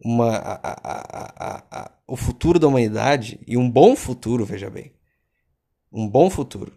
uma, 0.04 0.36
a, 0.36 0.60
a, 0.62 1.64
a, 1.70 1.92
o 2.06 2.16
futuro 2.16 2.58
da 2.58 2.68
humanidade 2.68 3.40
e 3.46 3.56
um 3.56 3.70
bom 3.70 3.96
futuro, 3.96 4.44
veja 4.44 4.68
bem, 4.68 4.94
um 5.90 6.08
bom 6.08 6.28
futuro 6.28 6.72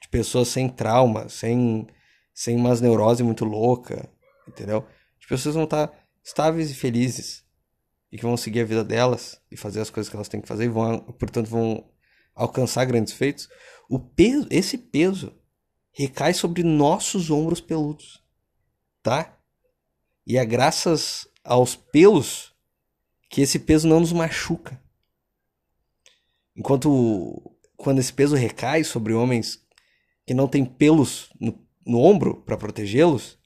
de 0.00 0.08
pessoas 0.08 0.48
sem 0.48 0.68
trauma, 0.68 1.28
sem, 1.28 1.86
sem 2.32 2.56
umas 2.56 2.80
neurose 2.80 3.22
muito 3.22 3.44
louca, 3.44 4.08
entendeu? 4.48 4.86
De 5.18 5.26
pessoas 5.26 5.54
vão 5.54 5.64
estar 5.64 5.92
estáveis 6.22 6.70
e 6.70 6.74
felizes 6.74 7.44
e 8.10 8.16
que 8.16 8.24
vão 8.24 8.36
seguir 8.36 8.60
a 8.60 8.64
vida 8.64 8.84
delas 8.84 9.40
e 9.50 9.56
fazer 9.56 9.80
as 9.80 9.90
coisas 9.90 10.08
que 10.08 10.16
elas 10.16 10.28
têm 10.28 10.40
que 10.40 10.48
fazer 10.48 10.64
e 10.64 10.68
vão, 10.68 11.00
portanto, 11.00 11.48
vão 11.48 11.84
alcançar 12.34 12.84
grandes 12.84 13.12
feitos, 13.12 13.48
o 13.88 13.98
peso, 13.98 14.46
esse 14.50 14.78
peso 14.78 15.32
recai 15.92 16.34
sobre 16.34 16.62
nossos 16.62 17.30
ombros 17.30 17.60
peludos, 17.60 18.22
tá? 19.02 19.38
E 20.26 20.38
é 20.38 20.44
graças 20.44 21.28
aos 21.42 21.76
pelos 21.76 22.52
que 23.28 23.42
esse 23.42 23.58
peso 23.58 23.86
não 23.86 24.00
nos 24.00 24.12
machuca. 24.12 24.80
Enquanto 26.56 27.54
quando 27.76 27.98
esse 27.98 28.12
peso 28.12 28.34
recai 28.34 28.84
sobre 28.84 29.12
homens 29.12 29.60
que 30.26 30.32
não 30.32 30.48
têm 30.48 30.64
pelos 30.64 31.28
no, 31.38 31.66
no 31.84 32.00
ombro 32.00 32.42
para 32.42 32.56
protegê-los, 32.56 33.38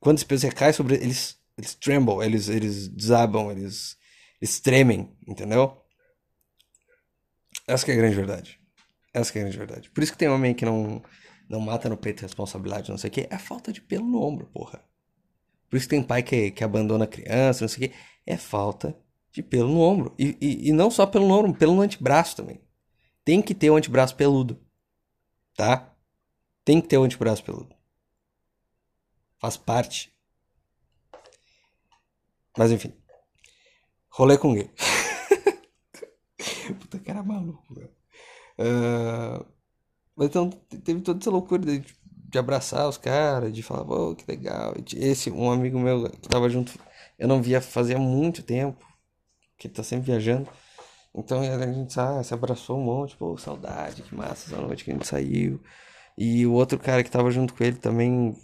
quando 0.00 0.18
esse 0.18 0.26
peso 0.26 0.46
recai 0.46 0.72
sobre 0.72 0.96
eles, 0.96 1.38
eles 1.56 1.74
tremble, 1.74 2.24
eles, 2.24 2.48
eles 2.48 2.88
desabam, 2.88 3.50
eles, 3.50 3.96
eles 4.40 4.60
tremem, 4.60 5.16
entendeu? 5.26 5.80
Essa 7.66 7.90
é 7.90 7.94
a 7.94 7.96
grande 7.96 8.16
verdade. 8.16 8.60
Essa 9.12 9.30
é 9.30 9.40
a 9.40 9.42
grande 9.42 9.58
verdade. 9.58 9.90
Por 9.90 10.02
isso 10.02 10.12
que 10.12 10.18
tem 10.18 10.28
homem 10.28 10.54
que 10.54 10.64
não, 10.64 11.02
não 11.48 11.60
mata 11.60 11.88
no 11.88 11.96
peito 11.96 12.22
responsabilidade, 12.22 12.90
não 12.90 12.98
sei 12.98 13.08
o 13.08 13.12
que. 13.12 13.28
É 13.30 13.38
falta 13.38 13.72
de 13.72 13.80
pelo 13.80 14.06
no 14.06 14.22
ombro, 14.22 14.46
porra. 14.46 14.82
Por 15.68 15.76
isso 15.76 15.86
que 15.86 15.94
tem 15.94 16.02
pai 16.02 16.22
que, 16.22 16.50
que 16.50 16.64
abandona 16.64 17.04
a 17.04 17.08
criança, 17.08 17.62
não 17.62 17.68
sei 17.68 17.86
o 17.86 17.90
que. 17.90 17.96
É 18.26 18.36
falta 18.36 18.96
de 19.32 19.42
pelo 19.42 19.68
no 19.68 19.80
ombro. 19.80 20.14
E, 20.18 20.36
e, 20.40 20.68
e 20.68 20.72
não 20.72 20.90
só 20.90 21.06
pelo 21.06 21.28
no 21.28 21.34
ombro, 21.34 21.54
pelo 21.54 21.74
no 21.74 21.82
antebraço 21.82 22.36
também. 22.36 22.60
Tem 23.24 23.42
que 23.42 23.54
ter 23.54 23.70
o 23.70 23.74
um 23.74 23.76
antebraço 23.76 24.16
peludo. 24.16 24.58
Tá? 25.54 25.94
Tem 26.64 26.80
que 26.80 26.88
ter 26.88 26.98
o 26.98 27.02
um 27.02 27.04
antebraço 27.04 27.44
peludo. 27.44 27.74
Faz 29.38 29.56
parte 29.56 30.12
mas 32.58 32.72
enfim. 32.72 32.92
Rolê 34.10 34.36
com 34.36 34.52
gay. 34.52 34.68
Puta 36.80 37.00
era 37.06 37.22
maluco, 37.22 37.64
meu. 37.72 37.86
Uh, 38.58 39.46
mas 40.16 40.26
então 40.26 40.50
teve 40.50 41.00
toda 41.02 41.20
essa 41.20 41.30
loucura 41.30 41.62
de, 41.62 41.84
de 42.28 42.38
abraçar 42.38 42.88
os 42.88 42.98
caras, 42.98 43.52
de 43.52 43.62
falar, 43.62 43.84
pô, 43.84 44.14
que 44.14 44.24
legal. 44.30 44.74
Esse, 44.94 45.30
um 45.30 45.50
amigo 45.50 45.78
meu 45.78 46.10
que 46.10 46.28
tava 46.28 46.48
junto, 46.48 46.78
eu 47.18 47.26
não 47.26 47.42
via 47.42 47.60
fazia 47.60 47.98
muito 47.98 48.42
tempo, 48.42 48.84
que 49.56 49.68
tá 49.68 49.82
sempre 49.82 50.06
viajando. 50.06 50.48
Então 51.14 51.40
a 51.40 51.72
gente 51.72 51.98
ah, 51.98 52.22
se 52.22 52.34
abraçou 52.34 52.78
um 52.78 52.84
monte, 52.84 53.16
pô, 53.16 53.36
saudade, 53.38 54.02
que 54.02 54.14
massa 54.14 54.52
essa 54.52 54.60
noite 54.60 54.84
que 54.84 54.90
a 54.90 54.94
gente 54.94 55.06
saiu. 55.06 55.60
E 56.16 56.46
o 56.46 56.52
outro 56.52 56.78
cara 56.78 57.02
que 57.02 57.10
tava 57.10 57.30
junto 57.30 57.54
com 57.54 57.64
ele 57.64 57.76
também 57.76 58.36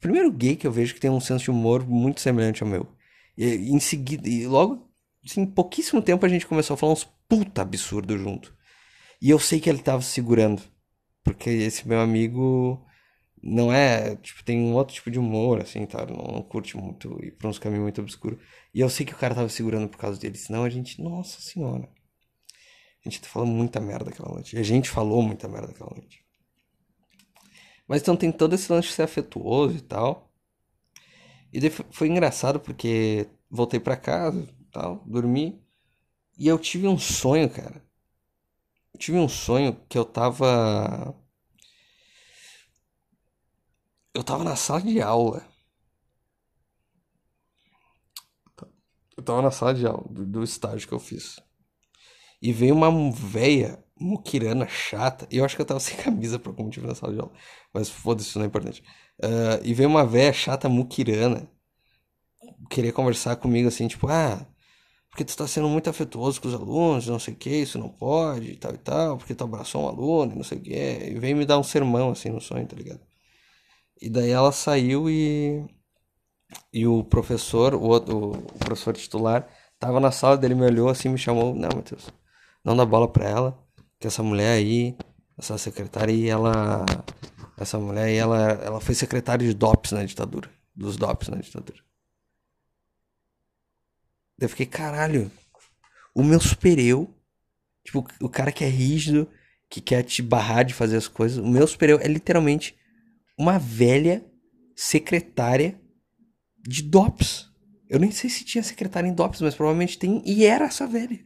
primeiro 0.00 0.30
gay 0.32 0.56
que 0.56 0.66
eu 0.66 0.72
vejo 0.72 0.94
que 0.94 1.00
tem 1.00 1.10
um 1.10 1.20
senso 1.20 1.44
de 1.44 1.50
humor 1.50 1.86
muito 1.86 2.20
semelhante 2.20 2.62
ao 2.62 2.68
meu. 2.68 2.86
E 3.36 3.70
em 3.70 3.80
seguida, 3.80 4.28
e 4.28 4.46
logo, 4.46 4.88
assim, 5.24 5.42
em 5.42 5.46
pouquíssimo 5.46 6.02
tempo 6.02 6.24
a 6.26 6.28
gente 6.28 6.46
começou 6.46 6.74
a 6.74 6.76
falar 6.76 6.92
uns 6.92 7.04
puta 7.28 7.62
absurdo 7.62 8.16
junto. 8.18 8.54
E 9.20 9.30
eu 9.30 9.38
sei 9.38 9.60
que 9.60 9.68
ele 9.68 9.78
tava 9.78 10.02
segurando. 10.02 10.62
Porque 11.26 11.50
esse 11.50 11.88
meu 11.88 12.00
amigo 12.00 12.86
não 13.42 13.72
é, 13.72 14.14
tipo, 14.14 14.44
tem 14.44 14.60
um 14.60 14.74
outro 14.74 14.94
tipo 14.94 15.10
de 15.10 15.18
humor, 15.18 15.60
assim, 15.60 15.84
tá? 15.84 16.06
Não, 16.06 16.34
não 16.34 16.42
curte 16.42 16.76
muito 16.76 17.18
ir 17.20 17.32
pra 17.32 17.48
uns 17.48 17.58
caminhos 17.58 17.82
muito 17.82 18.00
obscuros. 18.00 18.38
E 18.72 18.78
eu 18.78 18.88
sei 18.88 19.04
que 19.04 19.12
o 19.12 19.16
cara 19.16 19.34
tava 19.34 19.48
segurando 19.48 19.88
por 19.88 19.98
causa 19.98 20.20
dele. 20.20 20.36
Senão 20.36 20.62
a 20.62 20.70
gente, 20.70 21.02
nossa 21.02 21.40
senhora. 21.40 21.88
A 23.04 23.08
gente 23.08 23.20
tá 23.20 23.26
falando 23.26 23.50
muita 23.50 23.80
merda 23.80 24.10
aquela 24.10 24.32
noite. 24.32 24.56
A 24.56 24.62
gente 24.62 24.88
falou 24.88 25.20
muita 25.20 25.48
merda 25.48 25.72
aquela 25.72 25.90
noite. 25.90 26.24
Mas 27.88 28.02
então 28.02 28.16
tem 28.16 28.30
todo 28.30 28.54
esse 28.54 28.70
lance 28.70 28.86
de 28.86 28.94
ser 28.94 29.02
afetuoso 29.02 29.76
e 29.76 29.80
tal. 29.80 30.32
E 31.52 31.58
foi 31.90 32.06
engraçado 32.06 32.60
porque 32.60 33.26
voltei 33.50 33.80
para 33.80 33.96
casa, 33.96 34.48
tal, 34.70 35.02
dormi. 35.04 35.60
E 36.38 36.46
eu 36.46 36.56
tive 36.56 36.86
um 36.86 36.98
sonho, 36.98 37.50
cara. 37.50 37.84
Tive 38.98 39.18
um 39.18 39.28
sonho 39.28 39.74
que 39.88 39.98
eu 39.98 40.04
tava. 40.04 41.14
Eu 44.14 44.24
tava 44.24 44.44
na 44.44 44.56
sala 44.56 44.82
de 44.82 45.00
aula. 45.00 45.46
Eu 49.16 49.22
tava 49.22 49.42
na 49.42 49.50
sala 49.50 49.74
de 49.74 49.86
aula 49.86 50.04
do, 50.10 50.26
do 50.26 50.44
estágio 50.44 50.86
que 50.86 50.94
eu 50.94 50.98
fiz. 50.98 51.40
E 52.40 52.52
veio 52.52 52.74
uma 52.74 52.90
véia 53.12 53.82
muquirana 53.98 54.66
chata. 54.68 55.26
Eu 55.30 55.44
acho 55.44 55.56
que 55.56 55.62
eu 55.62 55.66
tava 55.66 55.80
sem 55.80 55.96
camisa 55.96 56.38
por 56.38 56.50
algum 56.50 56.64
motivo 56.64 56.86
na 56.86 56.94
sala 56.94 57.12
de 57.12 57.20
aula. 57.20 57.32
Mas 57.72 57.88
foda-se, 57.88 58.28
isso 58.28 58.38
não 58.38 58.44
é 58.44 58.48
importante. 58.48 58.82
Uh, 59.22 59.64
e 59.64 59.74
veio 59.74 59.88
uma 59.88 60.06
véia 60.06 60.32
chata 60.32 60.68
muquirana 60.68 61.50
querer 62.70 62.92
conversar 62.92 63.36
comigo 63.36 63.68
assim, 63.68 63.88
tipo, 63.88 64.08
ah, 64.08 64.46
porque 65.16 65.24
tu 65.24 65.34
tá 65.34 65.46
sendo 65.48 65.66
muito 65.66 65.88
afetuoso 65.88 66.38
com 66.42 66.48
os 66.48 66.52
alunos, 66.52 67.06
não 67.06 67.18
sei 67.18 67.32
o 67.32 67.36
que, 67.38 67.48
isso 67.48 67.78
não 67.78 67.88
pode, 67.88 68.54
tal 68.56 68.74
e 68.74 68.76
tal, 68.76 69.16
porque 69.16 69.34
tu 69.34 69.44
abraçou 69.44 69.84
um 69.84 69.88
aluno, 69.88 70.36
não 70.36 70.44
sei 70.44 70.58
o 70.58 70.60
que. 70.60 70.74
E 70.74 71.18
veio 71.18 71.34
me 71.34 71.46
dar 71.46 71.58
um 71.58 71.62
sermão 71.62 72.10
assim 72.10 72.28
no 72.28 72.38
sonho, 72.38 72.66
tá 72.66 72.76
ligado? 72.76 73.00
E 73.98 74.10
daí 74.10 74.30
ela 74.30 74.52
saiu 74.52 75.08
e. 75.08 75.64
E 76.70 76.86
o 76.86 77.02
professor, 77.02 77.74
o, 77.74 77.80
outro, 77.84 78.32
o 78.32 78.58
professor 78.58 78.94
titular, 78.94 79.48
tava 79.78 80.00
na 80.00 80.10
sala 80.12 80.36
dele, 80.36 80.54
me 80.54 80.66
olhou 80.66 80.90
assim, 80.90 81.08
me 81.08 81.16
chamou, 81.18 81.54
não, 81.54 81.70
Matheus, 81.74 82.10
não 82.62 82.76
dá 82.76 82.84
bola 82.84 83.08
pra 83.10 83.26
ela 83.26 83.66
que 83.98 84.06
essa 84.06 84.22
mulher 84.22 84.52
aí, 84.52 84.96
essa 85.38 85.56
secretária 85.56 86.12
aí, 86.12 86.28
ela. 86.28 86.84
Essa 87.56 87.78
mulher 87.78 88.04
aí, 88.04 88.16
ela, 88.16 88.38
ela 88.52 88.80
foi 88.82 88.94
secretária 88.94 89.46
de 89.46 89.54
DOPS 89.54 89.92
na 89.92 90.04
ditadura. 90.04 90.50
Dos 90.74 90.98
DOPS 90.98 91.28
na 91.28 91.38
ditadura. 91.38 91.85
Eu 94.38 94.48
fiquei, 94.48 94.66
caralho, 94.66 95.30
o 96.14 96.22
meu 96.22 96.40
super 96.40 96.78
eu 96.78 97.16
Tipo, 97.86 98.04
o 98.20 98.28
cara 98.28 98.50
que 98.50 98.64
é 98.64 98.68
rígido, 98.68 99.30
que 99.70 99.80
quer 99.80 100.02
te 100.02 100.20
barrar 100.20 100.64
de 100.64 100.74
fazer 100.74 100.96
as 100.96 101.06
coisas. 101.06 101.38
O 101.38 101.46
meu 101.46 101.64
superior 101.68 102.00
é 102.02 102.08
literalmente 102.08 102.76
uma 103.38 103.60
velha 103.60 104.26
secretária 104.74 105.80
de 106.58 106.82
DOPS. 106.82 107.48
Eu 107.88 108.00
nem 108.00 108.10
sei 108.10 108.28
se 108.28 108.44
tinha 108.44 108.64
secretária 108.64 109.06
em 109.06 109.14
DOPS, 109.14 109.40
mas 109.40 109.54
provavelmente 109.54 109.96
tem. 110.00 110.20
E 110.26 110.44
era 110.44 110.64
essa 110.64 110.84
velha. 110.84 111.24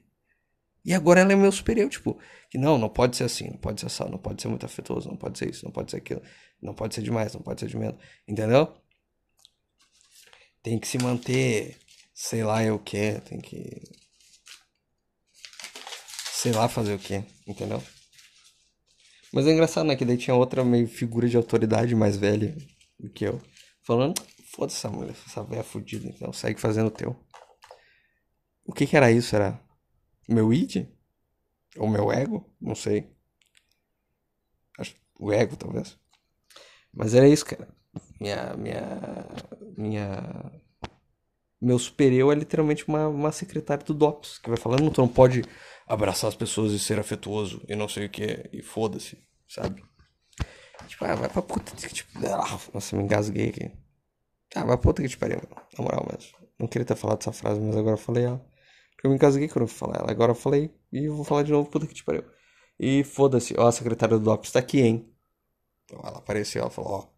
E 0.84 0.92
agora 0.92 1.20
ela 1.20 1.32
é 1.32 1.36
meu 1.36 1.50
superior, 1.50 1.88
tipo, 1.88 2.18
que 2.50 2.58
não, 2.58 2.76
não 2.76 2.90
pode 2.90 3.16
ser 3.16 3.24
assim, 3.24 3.48
não 3.48 3.58
pode 3.58 3.80
ser 3.80 3.86
assim, 3.86 4.04
não 4.10 4.18
pode 4.18 4.42
ser 4.42 4.48
muito 4.48 4.66
afetuoso, 4.66 5.08
não 5.08 5.16
pode 5.16 5.38
ser 5.38 5.48
isso, 5.48 5.64
não 5.64 5.72
pode 5.72 5.90
ser 5.90 5.98
aquilo, 5.98 6.22
não 6.60 6.74
pode 6.74 6.94
ser 6.94 7.02
demais, 7.02 7.34
não 7.34 7.42
pode 7.42 7.60
ser 7.60 7.68
de 7.68 7.76
menos, 7.76 8.00
entendeu? 8.26 8.74
Tem 10.62 10.78
que 10.78 10.88
se 10.88 10.96
manter, 10.98 11.76
sei 12.20 12.44
lá 12.44 12.60
é 12.60 12.70
o 12.70 12.78
que, 12.78 13.18
tem 13.22 13.40
que. 13.40 13.82
Sei 16.32 16.52
lá 16.52 16.68
fazer 16.68 16.94
o 16.94 16.98
que, 16.98 17.24
entendeu? 17.46 17.82
Mas 19.32 19.46
é 19.46 19.52
engraçado, 19.52 19.86
né? 19.86 19.96
Que 19.96 20.04
daí 20.04 20.18
tinha 20.18 20.36
outra 20.36 20.62
meio 20.62 20.86
figura 20.86 21.28
de 21.28 21.36
autoridade 21.36 21.94
mais 21.94 22.16
velha 22.18 22.54
do 22.98 23.08
que 23.10 23.24
eu. 23.24 23.40
Falando, 23.82 24.20
foda-se 24.52 24.76
essa 24.76 24.90
mulher, 24.90 25.16
essa 25.26 25.42
velha 25.42 25.64
fudida, 25.64 26.06
então 26.08 26.30
segue 26.32 26.60
fazendo 26.60 26.88
o 26.88 26.90
teu. 26.90 27.16
O 28.64 28.72
que 28.72 28.86
que 28.86 28.96
era 28.96 29.10
isso? 29.10 29.34
Era 29.34 29.58
meu 30.28 30.52
id? 30.52 30.86
Ou 31.78 31.88
meu 31.88 32.12
ego? 32.12 32.54
Não 32.60 32.74
sei. 32.74 33.10
O 35.18 35.32
ego, 35.32 35.56
talvez. 35.56 35.98
Mas 36.92 37.14
era 37.14 37.28
isso, 37.28 37.46
cara. 37.46 37.68
Minha. 38.20 38.54
Minha. 38.56 39.26
Minha. 39.76 40.59
Meu 41.60 41.78
superior 41.78 42.32
é 42.34 42.38
literalmente 42.38 42.86
uma, 42.88 43.08
uma 43.08 43.32
secretária 43.32 43.84
do 43.84 43.92
DOPS, 43.92 44.38
que 44.38 44.48
vai 44.48 44.58
falando, 44.58 44.90
tu 44.90 45.00
não 45.00 45.08
pode 45.08 45.44
abraçar 45.86 46.28
as 46.28 46.34
pessoas 46.34 46.72
e 46.72 46.78
ser 46.78 46.98
afetuoso 46.98 47.62
e 47.68 47.76
não 47.76 47.88
sei 47.88 48.06
o 48.06 48.08
que, 48.08 48.48
e 48.52 48.62
foda-se, 48.62 49.18
sabe? 49.48 49.84
Tipo, 50.88 51.04
ah, 51.04 51.14
vai 51.14 51.28
pra 51.28 51.42
puta 51.42 51.74
que 51.76 51.94
tipo. 51.94 52.10
Ah, 52.26 52.58
nossa, 52.74 52.96
me 52.96 53.02
engasguei 53.02 53.50
aqui. 53.50 53.70
Ah, 54.54 54.64
vai 54.64 54.76
pra 54.76 54.78
puta 54.78 55.02
que 55.02 55.08
te 55.08 55.16
pariu, 55.16 55.40
na 55.78 55.84
moral 55.84 56.06
mesmo. 56.10 56.36
Não 56.58 56.66
queria 56.66 56.84
ter 56.84 56.96
falado 56.96 57.20
essa 57.20 57.32
frase, 57.32 57.60
mas 57.60 57.76
agora 57.76 57.94
eu 57.94 57.98
falei 57.98 58.24
ela. 58.24 58.38
Porque 58.90 59.06
eu 59.06 59.10
me 59.10 59.16
engasguei 59.16 59.48
quando 59.48 59.62
eu 59.62 59.68
falar 59.68 59.98
ela. 59.98 60.10
Agora 60.10 60.32
eu 60.32 60.36
falei 60.36 60.74
e 60.92 61.04
eu 61.04 61.14
vou 61.14 61.24
falar 61.24 61.42
de 61.42 61.52
novo, 61.52 61.70
puta 61.70 61.86
que 61.86 61.94
te 61.94 62.04
pariu. 62.04 62.24
E 62.78 63.04
foda-se, 63.04 63.54
ó, 63.56 63.68
a 63.68 63.72
secretária 63.72 64.18
do 64.18 64.24
DOPS 64.24 64.52
tá 64.52 64.58
aqui, 64.58 64.80
hein? 64.80 65.14
Então 65.84 66.00
ela 66.04 66.18
apareceu, 66.18 66.62
ela 66.62 66.70
falou, 66.70 66.92
ó. 66.92 67.08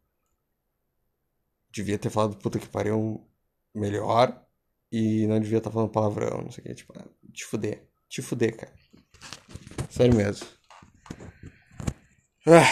Devia 1.70 1.98
ter 1.98 2.11
falado 2.11 2.37
puta 2.37 2.59
que 2.59 2.68
pariu 2.68 3.26
melhor 3.74 4.44
e 4.90 5.26
não 5.26 5.40
devia 5.40 5.58
estar 5.58 5.70
tá 5.70 5.74
falando 5.74 5.90
palavrão, 5.90 6.42
não 6.42 6.50
sei 6.50 6.62
o 6.64 6.66
que, 6.66 6.74
tipo, 6.74 6.92
te 7.32 7.44
fuder. 7.44 7.88
Te 8.08 8.22
fuder, 8.22 8.56
cara. 8.56 8.74
Sério 9.90 10.14
mesmo. 10.14 10.46
Ah, 12.46 12.64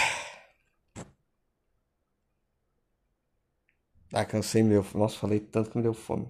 ah 4.12 4.24
cansei, 4.24 4.62
meu. 4.62 4.84
Nossa, 4.94 5.18
falei 5.18 5.40
tanto 5.40 5.70
que 5.70 5.76
me 5.76 5.82
deu 5.82 5.94
fome. 5.94 6.28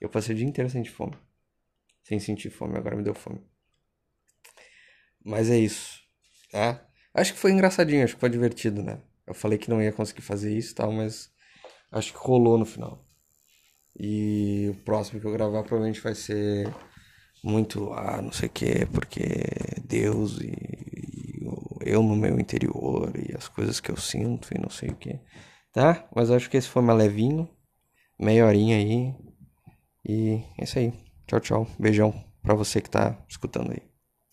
Eu 0.00 0.08
passei 0.08 0.34
o 0.34 0.38
dia 0.38 0.46
inteiro 0.46 0.70
sem 0.70 0.84
fome 0.84 1.16
sem 2.08 2.18
sentir 2.18 2.48
fome. 2.48 2.78
Agora 2.78 2.96
me 2.96 3.02
deu 3.02 3.14
fome. 3.14 3.40
Mas 5.22 5.50
é 5.50 5.58
isso, 5.58 6.00
tá? 6.50 6.86
Acho 7.12 7.34
que 7.34 7.38
foi 7.38 7.52
engraçadinho, 7.52 8.02
acho 8.02 8.14
que 8.14 8.20
foi 8.20 8.30
divertido, 8.30 8.82
né? 8.82 9.02
Eu 9.26 9.34
falei 9.34 9.58
que 9.58 9.68
não 9.68 9.82
ia 9.82 9.92
conseguir 9.92 10.22
fazer 10.22 10.56
isso 10.56 10.72
e 10.72 10.74
tal, 10.74 10.90
mas 10.90 11.30
acho 11.92 12.12
que 12.12 12.18
rolou 12.18 12.56
no 12.56 12.64
final. 12.64 13.06
E 13.98 14.68
o 14.70 14.74
próximo 14.84 15.20
que 15.20 15.26
eu 15.26 15.32
gravar 15.32 15.62
provavelmente 15.62 16.00
vai 16.00 16.14
ser 16.14 16.72
muito, 17.42 17.92
ah, 17.92 18.20
não 18.22 18.32
sei 18.32 18.48
o 18.48 18.52
que, 18.52 18.86
porque 18.86 19.24
Deus 19.84 20.38
e, 20.40 20.46
e, 20.46 21.40
eu 21.84 22.02
no 22.02 22.16
meu 22.16 22.38
interior 22.38 23.12
e 23.16 23.34
as 23.36 23.48
coisas 23.48 23.80
que 23.80 23.90
eu 23.90 23.96
sinto 23.96 24.48
e 24.54 24.60
não 24.60 24.70
sei 24.70 24.90
o 24.90 24.96
que, 24.96 25.18
tá? 25.72 26.08
Mas 26.14 26.30
acho 26.30 26.48
que 26.50 26.56
esse 26.56 26.68
foi 26.68 26.82
mais 26.82 26.98
levinho, 26.98 27.48
meia 28.18 28.46
horinha 28.46 28.76
aí, 28.76 29.14
e 30.08 30.42
é 30.58 30.64
isso 30.64 30.78
aí. 30.78 30.92
Tchau, 31.26 31.40
tchau. 31.40 31.66
Beijão 31.78 32.14
pra 32.42 32.54
você 32.54 32.80
que 32.80 32.90
tá 32.90 33.18
escutando 33.28 33.72
aí. 33.72 33.87